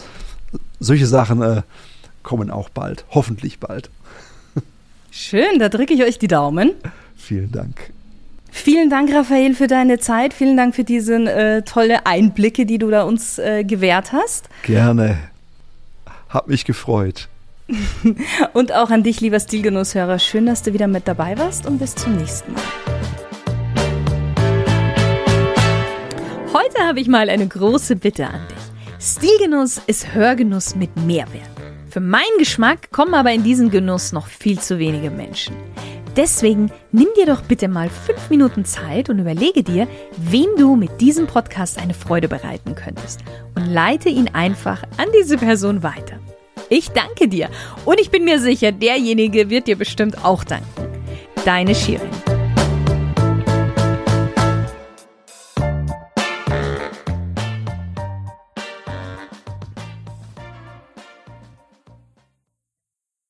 solche 0.81 1.07
Sachen 1.07 1.43
äh, 1.43 1.63
kommen 2.23 2.51
auch 2.51 2.69
bald, 2.69 3.05
hoffentlich 3.11 3.61
bald. 3.61 3.91
Schön, 5.11 5.59
da 5.59 5.69
drücke 5.69 5.95
ich 5.95 6.03
euch 6.03 6.19
die 6.19 6.29
Daumen. 6.29 6.73
Vielen 7.17 7.53
Dank. 7.53 7.93
Vielen 8.51 8.89
Dank, 8.89 9.13
Raphael, 9.13 9.55
für 9.55 9.67
deine 9.67 9.99
Zeit. 9.99 10.33
Vielen 10.33 10.57
Dank 10.57 10.75
für 10.75 10.85
diese 10.85 11.15
äh, 11.15 11.63
tolle 11.63 12.07
Einblicke, 12.07 12.67
die 12.67 12.79
du 12.79 12.89
da 12.89 13.03
uns 13.03 13.39
äh, 13.39 13.65
gewährt 13.65 14.13
hast. 14.13 14.49
Gerne. 14.63 15.19
Hab 16.29 16.49
mich 16.49 16.65
gefreut. 16.65 17.29
und 18.53 18.73
auch 18.73 18.91
an 18.91 19.03
dich, 19.03 19.21
lieber 19.21 19.41
Stilgenusshörer. 19.41 20.19
Schön, 20.19 20.47
dass 20.47 20.63
du 20.63 20.73
wieder 20.73 20.87
mit 20.87 21.09
dabei 21.09 21.37
warst 21.39 21.67
und 21.67 21.79
bis 21.79 21.95
zum 21.95 22.17
nächsten 22.17 22.53
Mal. 22.53 22.63
Heute 26.53 26.79
habe 26.87 27.01
ich 27.01 27.09
mal 27.09 27.29
eine 27.29 27.47
große 27.47 27.97
Bitte 27.97 28.29
an 28.29 28.41
dich. 28.49 28.54
Stilgenuss 29.07 29.83
ist 29.87 30.15
Hörgenuss 30.15 30.77
mit 30.77 30.97
Mehrwert. 30.97 31.51
Für 31.91 32.01
meinen 32.01 32.39
Geschmack 32.39 32.91
kommen 32.91 33.13
aber 33.13 33.33
in 33.33 33.45
diesen 33.45 33.69
Genuss 33.71 34.13
noch 34.13 34.27
viel 34.27 34.59
zu 34.59 34.79
wenige 34.79 35.11
Menschen. 35.11 35.55
Deswegen 36.17 36.73
nimm 36.91 37.09
dir 37.15 37.27
doch 37.27 37.43
bitte 37.43 37.69
mal 37.69 37.91
fünf 37.91 38.31
Minuten 38.31 38.65
Zeit 38.65 39.11
und 39.11 39.19
überlege 39.19 39.63
dir, 39.63 39.89
wem 40.17 40.57
du 40.57 40.75
mit 40.75 41.03
diesem 41.03 41.27
Podcast 41.27 41.77
eine 41.77 41.93
Freude 41.93 42.29
bereiten 42.29 42.75
könntest 42.75 43.21
und 43.55 43.67
leite 43.67 44.09
ihn 44.09 44.31
einfach 44.33 44.83
an 44.97 45.09
diese 45.21 45.37
Person 45.37 45.83
weiter. 45.83 46.19
Ich 46.71 46.89
danke 46.89 47.29
dir 47.29 47.51
und 47.85 48.01
ich 48.01 48.11
bin 48.11 48.25
mir 48.25 48.41
sicher, 48.41 48.73
derjenige 48.73 49.51
wird 49.51 49.67
dir 49.67 49.77
bestimmt 49.77 50.25
auch 50.25 50.45
danken. 50.45 50.67
Deine 51.45 51.75
Shirin. 51.75 52.09